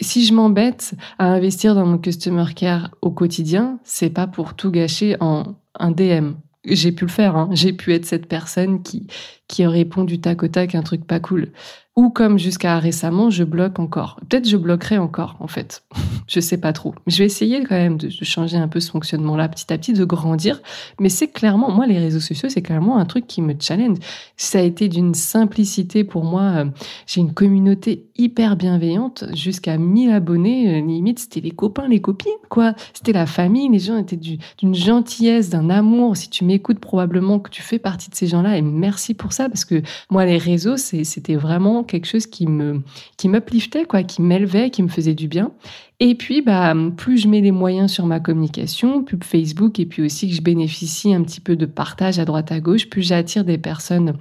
si 0.00 0.24
je 0.24 0.34
m'embête 0.34 0.94
à 1.18 1.26
investir 1.26 1.74
dans 1.74 1.86
mon 1.86 1.98
customer 1.98 2.46
care 2.54 2.90
au 3.02 3.10
quotidien, 3.10 3.78
c'est 3.84 4.10
pas 4.10 4.26
pour 4.26 4.54
tout 4.54 4.70
gâcher 4.70 5.16
en 5.20 5.54
un 5.78 5.90
DM. 5.90 6.32
J'ai 6.64 6.92
pu 6.92 7.06
le 7.06 7.10
faire, 7.10 7.36
hein. 7.36 7.48
j'ai 7.52 7.72
pu 7.72 7.92
être 7.92 8.06
cette 8.06 8.26
personne 8.26 8.82
qui, 8.82 9.08
qui 9.48 9.66
répond 9.66 10.04
du 10.04 10.20
tac 10.20 10.44
au 10.44 10.48
tac 10.48 10.74
un 10.74 10.82
truc 10.82 11.06
pas 11.06 11.18
cool. 11.18 11.52
Ou 11.94 12.08
comme 12.08 12.38
jusqu'à 12.38 12.78
récemment, 12.78 13.28
je 13.28 13.44
bloque 13.44 13.78
encore. 13.78 14.18
Peut-être 14.26 14.48
je 14.48 14.56
bloquerai 14.56 14.96
encore, 14.96 15.36
en 15.40 15.46
fait. 15.46 15.84
je 16.26 16.40
sais 16.40 16.56
pas 16.56 16.72
trop. 16.72 16.94
Je 17.06 17.18
vais 17.18 17.26
essayer 17.26 17.62
quand 17.64 17.74
même 17.74 17.98
de, 17.98 18.08
changer 18.08 18.56
un 18.56 18.66
peu 18.66 18.80
ce 18.80 18.90
fonctionnement-là 18.90 19.46
petit 19.50 19.70
à 19.70 19.76
petit, 19.76 19.92
de 19.92 20.04
grandir. 20.06 20.62
Mais 21.00 21.10
c'est 21.10 21.28
clairement, 21.28 21.70
moi, 21.70 21.86
les 21.86 21.98
réseaux 21.98 22.20
sociaux, 22.20 22.48
c'est 22.48 22.62
clairement 22.62 22.96
un 22.96 23.04
truc 23.04 23.26
qui 23.26 23.42
me 23.42 23.54
challenge. 23.60 23.98
Ça 24.38 24.60
a 24.60 24.62
été 24.62 24.88
d'une 24.88 25.12
simplicité 25.12 26.02
pour 26.02 26.24
moi. 26.24 26.42
Euh, 26.42 26.64
j'ai 27.06 27.20
une 27.20 27.34
communauté 27.34 28.06
hyper 28.16 28.56
bienveillante, 28.56 29.24
jusqu'à 29.34 29.76
1000 29.76 30.12
abonnés. 30.12 30.78
Euh, 30.78 30.86
limite, 30.86 31.18
c'était 31.18 31.40
les 31.40 31.50
copains, 31.50 31.88
les 31.88 32.00
copines, 32.00 32.32
quoi. 32.48 32.72
C'était 32.94 33.12
la 33.12 33.26
famille. 33.26 33.68
Les 33.68 33.80
gens 33.80 33.98
étaient 33.98 34.16
d'une 34.16 34.74
gentillesse, 34.74 35.50
d'un 35.50 35.68
amour. 35.68 36.16
Si 36.16 36.30
tu 36.30 36.46
m'écoutes, 36.46 36.78
probablement 36.78 37.38
que 37.38 37.50
tu 37.50 37.60
fais 37.60 37.78
partie 37.78 38.08
de 38.08 38.14
ces 38.14 38.28
gens-là. 38.28 38.56
Et 38.56 38.62
merci 38.62 39.12
pour 39.12 39.34
ça, 39.34 39.50
parce 39.50 39.66
que 39.66 39.82
moi, 40.08 40.24
les 40.24 40.38
réseaux, 40.38 40.78
c'était 40.78 41.36
vraiment 41.36 41.81
quelque 41.82 42.06
chose 42.06 42.26
qui 42.26 42.46
me 42.46 42.82
qui 43.16 43.28
m'upliftait 43.28 43.84
quoi, 43.84 44.02
qui 44.02 44.22
m'élevait, 44.22 44.70
qui 44.70 44.82
me 44.82 44.88
faisait 44.88 45.14
du 45.14 45.28
bien. 45.28 45.52
Et 46.00 46.14
puis 46.14 46.42
bah 46.42 46.74
plus 46.96 47.18
je 47.18 47.28
mets 47.28 47.40
les 47.40 47.52
moyens 47.52 47.90
sur 47.90 48.06
ma 48.06 48.20
communication, 48.20 49.02
pub 49.02 49.24
Facebook 49.24 49.78
et 49.80 49.86
puis 49.86 50.02
aussi 50.02 50.28
que 50.28 50.34
je 50.34 50.42
bénéficie 50.42 51.14
un 51.14 51.22
petit 51.22 51.40
peu 51.40 51.56
de 51.56 51.66
partage 51.66 52.18
à 52.18 52.24
droite 52.24 52.52
à 52.52 52.60
gauche, 52.60 52.88
plus 52.88 53.02
j'attire 53.02 53.44
des 53.44 53.58
personnes 53.58 54.14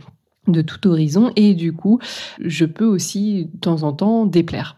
de 0.48 0.62
tout 0.62 0.88
horizon 0.88 1.32
et 1.36 1.54
du 1.54 1.74
coup, 1.74 2.00
je 2.40 2.66
peux 2.66 2.86
aussi 2.86 3.50
de 3.54 3.60
temps 3.60 3.84
en 3.84 3.94
temps 3.94 4.26
déplaire. 4.26 4.78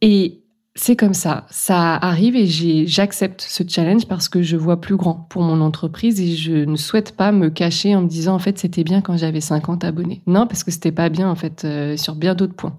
Et 0.00 0.43
c'est 0.76 0.96
comme 0.96 1.14
ça, 1.14 1.46
ça 1.50 1.94
arrive 1.94 2.34
et 2.34 2.46
j'accepte 2.86 3.42
ce 3.42 3.62
challenge 3.66 4.06
parce 4.06 4.28
que 4.28 4.42
je 4.42 4.56
vois 4.56 4.80
plus 4.80 4.96
grand 4.96 5.26
pour 5.30 5.42
mon 5.42 5.60
entreprise 5.60 6.20
et 6.20 6.34
je 6.34 6.52
ne 6.52 6.74
souhaite 6.74 7.16
pas 7.16 7.30
me 7.30 7.48
cacher 7.48 7.94
en 7.94 8.02
me 8.02 8.08
disant 8.08 8.34
en 8.34 8.40
fait 8.40 8.58
c'était 8.58 8.82
bien 8.82 9.00
quand 9.00 9.16
j'avais 9.16 9.40
50 9.40 9.84
abonnés. 9.84 10.22
Non, 10.26 10.48
parce 10.48 10.64
que 10.64 10.72
c'était 10.72 10.90
pas 10.90 11.10
bien 11.10 11.30
en 11.30 11.36
fait 11.36 11.64
euh, 11.64 11.96
sur 11.96 12.16
bien 12.16 12.34
d'autres 12.34 12.56
points. 12.56 12.76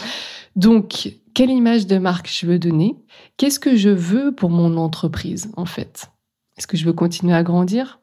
Donc, 0.56 1.16
quelle 1.34 1.50
image 1.50 1.86
de 1.86 1.98
marque 1.98 2.30
je 2.30 2.46
veux 2.46 2.58
donner? 2.58 2.96
Qu'est-ce 3.36 3.60
que 3.60 3.76
je 3.76 3.90
veux 3.90 4.32
pour 4.32 4.48
mon 4.48 4.78
entreprise 4.78 5.52
en 5.58 5.66
fait? 5.66 6.10
Est-ce 6.56 6.66
que 6.66 6.78
je 6.78 6.86
veux 6.86 6.94
continuer 6.94 7.34
à 7.34 7.42
grandir? 7.42 8.00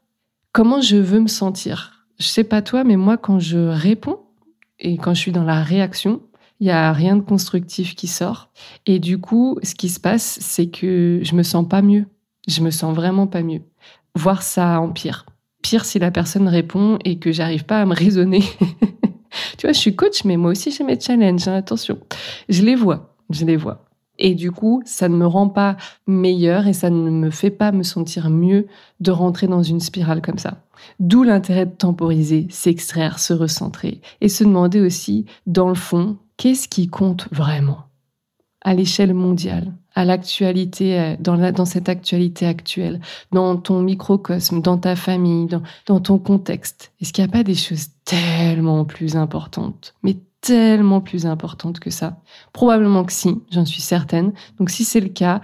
Comment 0.51 0.81
je 0.81 0.97
veux 0.97 1.19
me 1.19 1.27
sentir? 1.27 2.05
Je 2.19 2.27
sais 2.27 2.43
pas 2.43 2.61
toi, 2.61 2.83
mais 2.83 2.95
moi 2.95 3.17
quand 3.17 3.39
je 3.39 3.57
réponds 3.57 4.19
et 4.77 4.97
quand 4.97 5.15
je 5.15 5.19
suis 5.19 5.31
dans 5.31 5.45
la 5.45 5.63
réaction, 5.63 6.21
il 6.61 6.67
y 6.67 6.71
a 6.71 6.93
rien 6.93 7.15
de 7.15 7.21
constructif 7.21 7.95
qui 7.95 8.05
sort. 8.05 8.51
Et 8.85 8.99
du 8.99 9.17
coup, 9.17 9.57
ce 9.63 9.73
qui 9.73 9.89
se 9.89 9.99
passe, 9.99 10.37
c'est 10.41 10.67
que 10.67 11.19
je 11.23 11.35
me 11.35 11.41
sens 11.41 11.67
pas 11.67 11.81
mieux. 11.81 12.05
Je 12.47 12.61
me 12.61 12.69
sens 12.69 12.95
vraiment 12.95 13.25
pas 13.25 13.41
mieux. 13.41 13.63
Voir 14.15 14.43
ça 14.43 14.79
empire. 14.79 15.25
Pire 15.63 15.85
si 15.85 15.97
la 15.97 16.11
personne 16.11 16.47
répond 16.47 16.99
et 17.03 17.17
que 17.17 17.31
j'arrive 17.31 17.65
pas 17.65 17.81
à 17.81 17.85
me 17.87 17.95
raisonner. 17.95 18.41
tu 19.57 19.65
vois, 19.65 19.73
je 19.73 19.79
suis 19.79 19.95
coach, 19.95 20.23
mais 20.23 20.37
moi 20.37 20.51
aussi 20.51 20.69
j'ai 20.69 20.83
mes 20.83 20.99
challenges. 20.99 21.47
Hein, 21.47 21.55
attention, 21.55 21.97
je 22.47 22.61
les 22.61 22.75
vois, 22.75 23.15
je 23.31 23.43
les 23.43 23.57
vois. 23.57 23.85
Et 24.19 24.35
du 24.35 24.51
coup, 24.51 24.83
ça 24.85 25.09
ne 25.09 25.15
me 25.15 25.25
rend 25.25 25.49
pas 25.49 25.77
meilleur 26.05 26.67
et 26.67 26.73
ça 26.73 26.91
ne 26.91 27.09
me 27.09 27.31
fait 27.31 27.49
pas 27.49 27.71
me 27.71 27.81
sentir 27.81 28.29
mieux 28.29 28.67
de 28.99 29.09
rentrer 29.09 29.47
dans 29.47 29.63
une 29.63 29.79
spirale 29.79 30.21
comme 30.21 30.37
ça. 30.37 30.63
D'où 30.99 31.23
l'intérêt 31.23 31.65
de 31.65 31.71
temporiser, 31.71 32.45
s'extraire, 32.51 33.17
se 33.17 33.33
recentrer 33.33 34.01
et 34.19 34.29
se 34.29 34.43
demander 34.43 34.79
aussi, 34.79 35.25
dans 35.47 35.69
le 35.69 35.75
fond, 35.75 36.17
qu'est-ce 36.41 36.67
qui 36.67 36.87
compte 36.87 37.27
vraiment 37.31 37.83
à 38.61 38.73
l'échelle 38.73 39.13
mondiale, 39.13 39.73
à 39.93 40.05
euh, 40.05 41.15
dans, 41.19 41.65
cette 41.65 41.87
actualité 41.87 42.47
actuelle, 42.47 42.99
dans 43.31 43.57
ton 43.57 43.83
microcosme, 43.83 44.59
dans 44.59 44.79
ta 44.79 44.95
famille, 44.95 45.45
dans, 45.45 45.61
dans 45.85 45.99
ton 45.99 46.17
contexte? 46.17 46.93
Est-ce 46.99 47.13
qu'il 47.13 47.23
n'y 47.23 47.29
a 47.29 47.31
pas 47.31 47.43
des 47.43 47.53
choses 47.53 47.89
tellement 48.05 48.85
plus 48.85 49.15
importantes, 49.15 49.93
mais 50.01 50.17
tellement 50.41 50.99
plus 50.99 51.27
importantes 51.27 51.79
que 51.79 51.91
ça? 51.91 52.19
Probablement 52.53 53.03
que 53.03 53.13
si, 53.13 53.39
j'en 53.51 53.65
suis 53.65 53.83
certaine. 53.83 54.33
Donc 54.57 54.71
si 54.71 54.83
c'est 54.83 54.99
le 54.99 55.09
cas, 55.09 55.41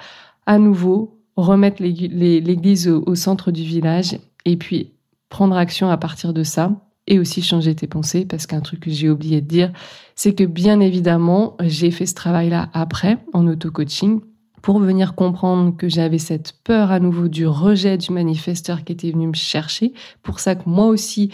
à 0.48 0.58
nouveau, 0.58 1.22
remettre 1.36 1.84
l'église 1.84 2.88
au 2.88 3.14
centre 3.14 3.52
du 3.52 3.62
village 3.62 4.18
et 4.46 4.58
puis 4.58 4.94
prendre 5.30 5.58
action 5.58 5.92
à 5.92 5.98
partir 5.98 6.34
de 6.34 6.42
ça 6.42 6.72
et 7.08 7.20
aussi 7.20 7.42
changer 7.42 7.74
tes 7.76 7.88
pensées 7.88 8.26
parce 8.26 8.46
qu'un 8.46 8.62
truc 8.62 8.82
que 8.82 8.92
j'ai 8.92 9.10
oublié 9.10 9.42
de 9.42 9.48
dire, 9.48 9.72
c'est 10.16 10.34
que 10.34 10.44
bien 10.44 10.80
évidemment, 10.80 11.56
j'ai 11.62 11.92
fait 11.92 12.06
ce 12.06 12.16
travail-là 12.16 12.70
après 12.74 13.18
en 13.34 13.48
auto-coaching 13.48 14.22
pour 14.62 14.80
venir 14.80 15.16
comprendre 15.16 15.78
que 15.78 15.88
j'avais 15.88 16.18
cette 16.18 16.54
peur 16.64 16.92
à 16.92 17.00
nouveau 17.00 17.28
du 17.28 17.48
rejet 17.48 17.98
du 17.98 18.12
manifesteur 18.12 18.84
qui 18.84 18.92
était 18.92 19.12
venu 19.12 19.28
me 19.28 19.34
chercher. 19.34 19.94
Pour 20.24 20.42
ça 20.42 20.56
que 20.56 20.64
moi 20.68 20.88
aussi, 20.88 21.32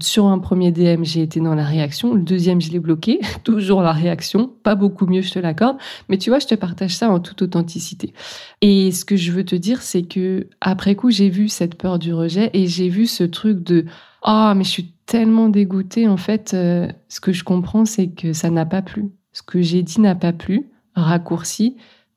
sur 0.00 0.26
un 0.26 0.38
premier 0.38 0.70
DM, 0.70 1.02
j'ai 1.02 1.22
été 1.22 1.40
dans 1.40 1.54
la 1.54 1.64
réaction. 1.64 2.14
Le 2.14 2.22
deuxième, 2.22 2.60
je 2.60 2.70
l'ai 2.70 2.78
bloqué. 2.78 3.20
Toujours 3.44 3.82
la 3.82 3.92
réaction. 3.92 4.52
Pas 4.62 4.74
beaucoup 4.74 5.06
mieux, 5.06 5.22
je 5.22 5.32
te 5.32 5.38
l'accorde. 5.40 5.78
Mais 6.08 6.18
tu 6.18 6.30
vois, 6.30 6.38
je 6.38 6.46
te 6.46 6.54
partage 6.54 6.94
ça 6.94 7.10
en 7.10 7.18
toute 7.18 7.42
authenticité. 7.42 8.12
Et 8.60 8.92
ce 8.92 9.04
que 9.04 9.16
je 9.16 9.32
veux 9.32 9.44
te 9.44 9.56
dire, 9.56 9.82
c'est 9.82 10.02
que 10.02 10.46
après 10.60 10.94
coup, 10.94 11.10
j'ai 11.10 11.30
vu 11.30 11.48
cette 11.48 11.76
peur 11.76 11.98
du 11.98 12.14
rejet 12.14 12.50
et 12.52 12.68
j'ai 12.68 12.88
vu 12.88 13.06
ce 13.06 13.24
truc 13.24 13.64
de 13.64 13.86
ah, 14.22 14.54
mais 14.56 14.64
je 14.64 14.70
suis 14.70 14.92
tellement 15.06 15.48
dégoûtée. 15.48 16.08
En 16.08 16.16
fait, 16.16 16.52
euh, 16.54 16.88
ce 17.08 17.20
que 17.20 17.32
je 17.32 17.44
comprends, 17.44 17.84
c'est 17.84 18.08
que 18.08 18.32
ça 18.32 18.50
n'a 18.50 18.66
pas 18.66 18.82
plu. 18.82 19.10
Ce 19.32 19.42
que 19.42 19.62
j'ai 19.62 19.82
dit 19.82 20.00
n'a 20.00 20.14
pas 20.14 20.32
plu. 20.32 20.70
Raccourci 20.94 21.76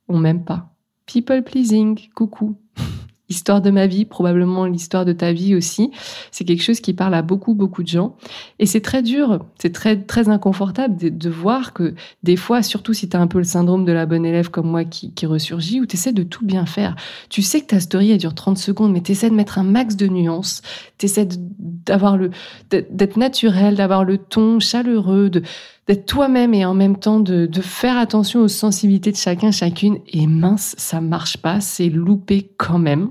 on 0.10 0.18
m'aime 0.18 0.44
pas. 0.44 0.76
People 1.06 1.44
pleasing, 1.44 2.10
coucou. 2.16 2.58
Histoire 3.30 3.62
de 3.62 3.70
ma 3.70 3.88
vie, 3.88 4.06
probablement 4.06 4.66
l'histoire 4.66 5.06
de 5.06 5.14
ta 5.14 5.32
vie 5.32 5.56
aussi. 5.56 5.92
C'est 6.32 6.46
quelque 6.46 6.64
chose 6.64 6.80
qui 6.80 6.94
parle 6.94 7.14
à 7.14 7.22
beaucoup, 7.22 7.54
beaucoup 7.54 7.84
de 7.84 7.88
gens. 7.88 8.16
Et 8.58 8.66
c'est 8.66 8.82
très 8.82 9.04
dur, 9.04 9.46
c'est 9.60 9.72
très, 9.72 10.02
très 10.02 10.30
inconfortable 10.30 10.96
de, 10.98 11.30
voir 11.30 11.74
que 11.74 11.94
des 12.24 12.36
fois, 12.36 12.64
surtout 12.64 12.94
si 12.94 13.08
tu 13.08 13.16
as 13.16 13.22
un 13.22 13.28
peu 13.28 13.38
le 13.38 13.44
syndrome 13.44 13.86
de 13.86 13.92
la 13.92 14.06
bonne 14.06 14.26
élève 14.26 14.50
comme 14.50 14.68
moi 14.68 14.84
qui, 14.84 15.14
qui 15.14 15.26
ressurgit, 15.26 15.80
où 15.80 15.86
tu 15.86 15.96
essaies 15.96 16.12
de 16.12 16.24
tout 16.24 16.46
bien 16.46 16.66
faire. 16.66 16.96
Tu 17.30 17.42
sais 17.42 17.62
que 17.62 17.68
ta 17.68 17.80
story, 17.80 18.12
elle 18.12 18.18
dure 18.18 18.34
30 18.34 18.58
secondes, 18.58 18.92
mais 18.92 19.02
tu 19.02 19.12
essaies 19.12 19.30
de 19.30 19.36
mettre 19.36 19.60
un 19.60 19.64
max 19.64 19.96
de 19.96 20.08
nuances. 20.08 20.62
Tu 20.98 21.06
essaies 21.06 21.28
d'avoir 21.30 22.18
le, 22.18 22.32
d'être 22.72 23.18
naturel, 23.18 23.76
d'avoir 23.76 24.04
le 24.04 24.18
ton 24.18 24.60
chaleureux, 24.60 25.30
de, 25.30 25.44
d'être 25.90 26.06
toi-même 26.06 26.54
et 26.54 26.66
en 26.66 26.76
même 26.76 26.98
temps 26.98 27.20
de, 27.20 27.50
faire 27.62 27.98
attention 27.98 28.42
aux 28.42 28.48
sensibilités 28.48 29.12
de 29.12 29.18
chacun, 29.18 29.50
chacune. 29.50 29.98
Et 30.08 30.28
mince, 30.28 30.76
ça 30.78 31.02
marche 31.02 31.38
pas, 31.38 31.62
c'est 31.62 31.90
loupé 31.90 32.52
quand 32.58 32.78
même. 32.78 33.10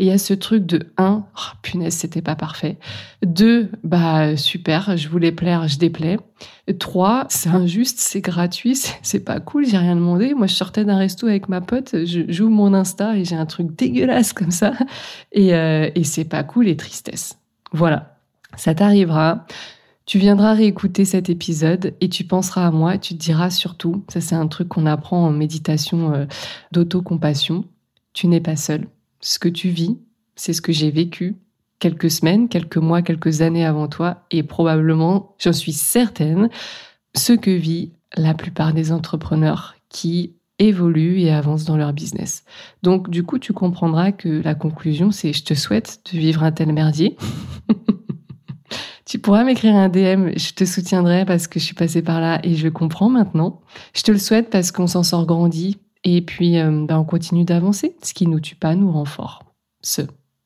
Et 0.00 0.06
il 0.06 0.08
y 0.08 0.10
a 0.10 0.18
ce 0.18 0.34
truc 0.34 0.66
de 0.66 0.92
1, 0.96 1.24
oh, 1.24 1.40
punaise, 1.62 1.94
c'était 1.94 2.22
pas 2.22 2.34
parfait. 2.34 2.78
2, 3.24 3.70
bah 3.84 4.36
super, 4.36 4.96
je 4.96 5.08
voulais 5.08 5.30
plaire, 5.30 5.68
je 5.68 5.78
déplais. 5.78 6.18
3, 6.80 7.26
c'est 7.28 7.48
injuste, 7.48 8.00
c'est 8.00 8.22
gratuit, 8.22 8.74
c'est 9.02 9.24
pas 9.24 9.38
cool, 9.38 9.64
j'ai 9.64 9.78
rien 9.78 9.94
demandé. 9.94 10.34
Moi, 10.34 10.48
je 10.48 10.54
sortais 10.54 10.84
d'un 10.84 10.98
resto 10.98 11.28
avec 11.28 11.48
ma 11.48 11.60
pote, 11.60 12.04
je 12.04 12.24
joue 12.28 12.48
mon 12.48 12.74
Insta 12.74 13.16
et 13.16 13.24
j'ai 13.24 13.36
un 13.36 13.46
truc 13.46 13.76
dégueulasse 13.76 14.32
comme 14.32 14.50
ça. 14.50 14.72
Et, 15.30 15.54
euh, 15.54 15.90
et 15.94 16.02
c'est 16.02 16.24
pas 16.24 16.42
cool 16.42 16.66
et 16.66 16.76
tristesse. 16.76 17.38
Voilà, 17.70 18.18
ça 18.56 18.74
t'arrivera. 18.74 19.46
Tu 20.06 20.20
viendras 20.20 20.54
réécouter 20.54 21.04
cet 21.04 21.30
épisode 21.30 21.94
et 22.00 22.08
tu 22.08 22.22
penseras 22.22 22.68
à 22.68 22.70
moi, 22.70 22.96
tu 22.96 23.14
te 23.14 23.18
diras 23.18 23.50
surtout, 23.50 24.04
ça 24.08 24.20
c'est 24.20 24.36
un 24.36 24.46
truc 24.46 24.68
qu'on 24.68 24.86
apprend 24.86 25.26
en 25.26 25.32
méditation 25.32 26.14
euh, 26.14 26.26
d'autocompassion, 26.70 27.64
tu 28.12 28.28
n'es 28.28 28.40
pas 28.40 28.54
seul. 28.54 28.86
Ce 29.20 29.40
que 29.40 29.48
tu 29.48 29.68
vis, 29.68 29.98
c'est 30.36 30.52
ce 30.52 30.62
que 30.62 30.72
j'ai 30.72 30.92
vécu 30.92 31.34
quelques 31.80 32.10
semaines, 32.10 32.48
quelques 32.48 32.76
mois, 32.76 33.02
quelques 33.02 33.42
années 33.42 33.66
avant 33.66 33.88
toi 33.88 34.24
et 34.30 34.44
probablement, 34.44 35.34
j'en 35.40 35.52
suis 35.52 35.72
certaine, 35.72 36.50
ce 37.16 37.32
que 37.32 37.50
vit 37.50 37.90
la 38.16 38.34
plupart 38.34 38.72
des 38.72 38.92
entrepreneurs 38.92 39.74
qui 39.88 40.34
évoluent 40.60 41.18
et 41.18 41.32
avancent 41.32 41.64
dans 41.64 41.76
leur 41.76 41.92
business. 41.92 42.44
Donc 42.84 43.10
du 43.10 43.24
coup, 43.24 43.40
tu 43.40 43.52
comprendras 43.52 44.12
que 44.12 44.28
la 44.28 44.54
conclusion, 44.54 45.10
c'est 45.10 45.32
je 45.32 45.42
te 45.42 45.54
souhaite 45.54 46.00
de 46.12 46.18
vivre 46.18 46.44
un 46.44 46.52
tel 46.52 46.72
merdier. 46.72 47.16
Tu 49.06 49.20
pourras 49.20 49.44
m'écrire 49.44 49.76
un 49.76 49.88
DM, 49.88 50.30
je 50.36 50.52
te 50.52 50.64
soutiendrai 50.64 51.24
parce 51.24 51.46
que 51.46 51.60
je 51.60 51.64
suis 51.64 51.74
passée 51.74 52.02
par 52.02 52.20
là 52.20 52.40
et 52.42 52.56
je 52.56 52.68
comprends 52.68 53.08
maintenant. 53.08 53.60
Je 53.94 54.02
te 54.02 54.10
le 54.10 54.18
souhaite 54.18 54.50
parce 54.50 54.72
qu'on 54.72 54.88
s'en 54.88 55.04
sort 55.04 55.26
grandi 55.26 55.78
et 56.02 56.22
puis 56.22 56.58
euh, 56.58 56.84
ben, 56.86 56.98
on 56.98 57.04
continue 57.04 57.44
d'avancer. 57.44 57.96
Ce 58.02 58.12
qui 58.12 58.26
nous 58.26 58.40
tue 58.40 58.56
pas 58.56 58.74
nous 58.74 58.90
rend 58.90 59.04
fort. 59.04 59.44
Ce 59.80 60.02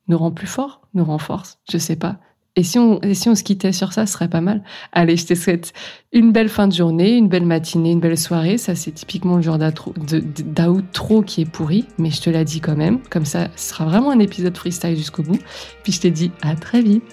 nous 0.09 0.19
rend 0.19 0.31
plus 0.31 0.47
fort, 0.47 0.83
nous 0.93 1.05
renforce, 1.05 1.59
je 1.71 1.79
sais 1.79 1.97
pas. 1.97 2.19
Et 2.57 2.63
si, 2.65 2.79
on, 2.79 3.01
et 3.01 3.15
si 3.15 3.29
on 3.29 3.35
se 3.35 3.45
quittait 3.45 3.73
sur 3.73 3.93
ça, 3.93 4.07
ce 4.07 4.13
serait 4.13 4.29
pas 4.29 4.41
mal. 4.41 4.63
Allez, 4.93 5.17
je 5.17 5.25
te 5.25 5.35
souhaite 5.35 5.73
une 6.13 6.33
belle 6.33 6.49
fin 6.49 6.67
de 6.67 6.75
journée, 6.75 7.17
une 7.17 7.29
belle 7.29 7.47
matinée, 7.47 7.93
une 7.93 8.01
belle 8.01 8.19
soirée. 8.19 8.59
Ça, 8.59 8.75
c'est 8.75 8.91
typiquement 8.91 9.37
le 9.37 9.43
genre 9.43 9.59
d'outro 9.59 11.23
qui 11.23 11.43
est 11.43 11.51
pourri, 11.51 11.87
mais 11.97 12.11
je 12.11 12.21
te 12.21 12.29
l'ai 12.29 12.45
dit 12.45 12.61
quand 12.61 12.77
même. 12.77 13.01
Comme 13.09 13.25
ça, 13.25 13.49
ce 13.57 13.71
sera 13.71 13.85
vraiment 13.85 14.11
un 14.11 14.19
épisode 14.19 14.59
freestyle 14.59 14.97
jusqu'au 14.97 15.23
bout. 15.23 15.39
Puis 15.85 15.93
je 15.93 16.01
te 16.01 16.09
dis 16.09 16.33
à 16.43 16.57
très 16.57 16.83
vite. 16.83 17.05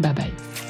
Bye 0.00 0.12
bye. 0.12 0.69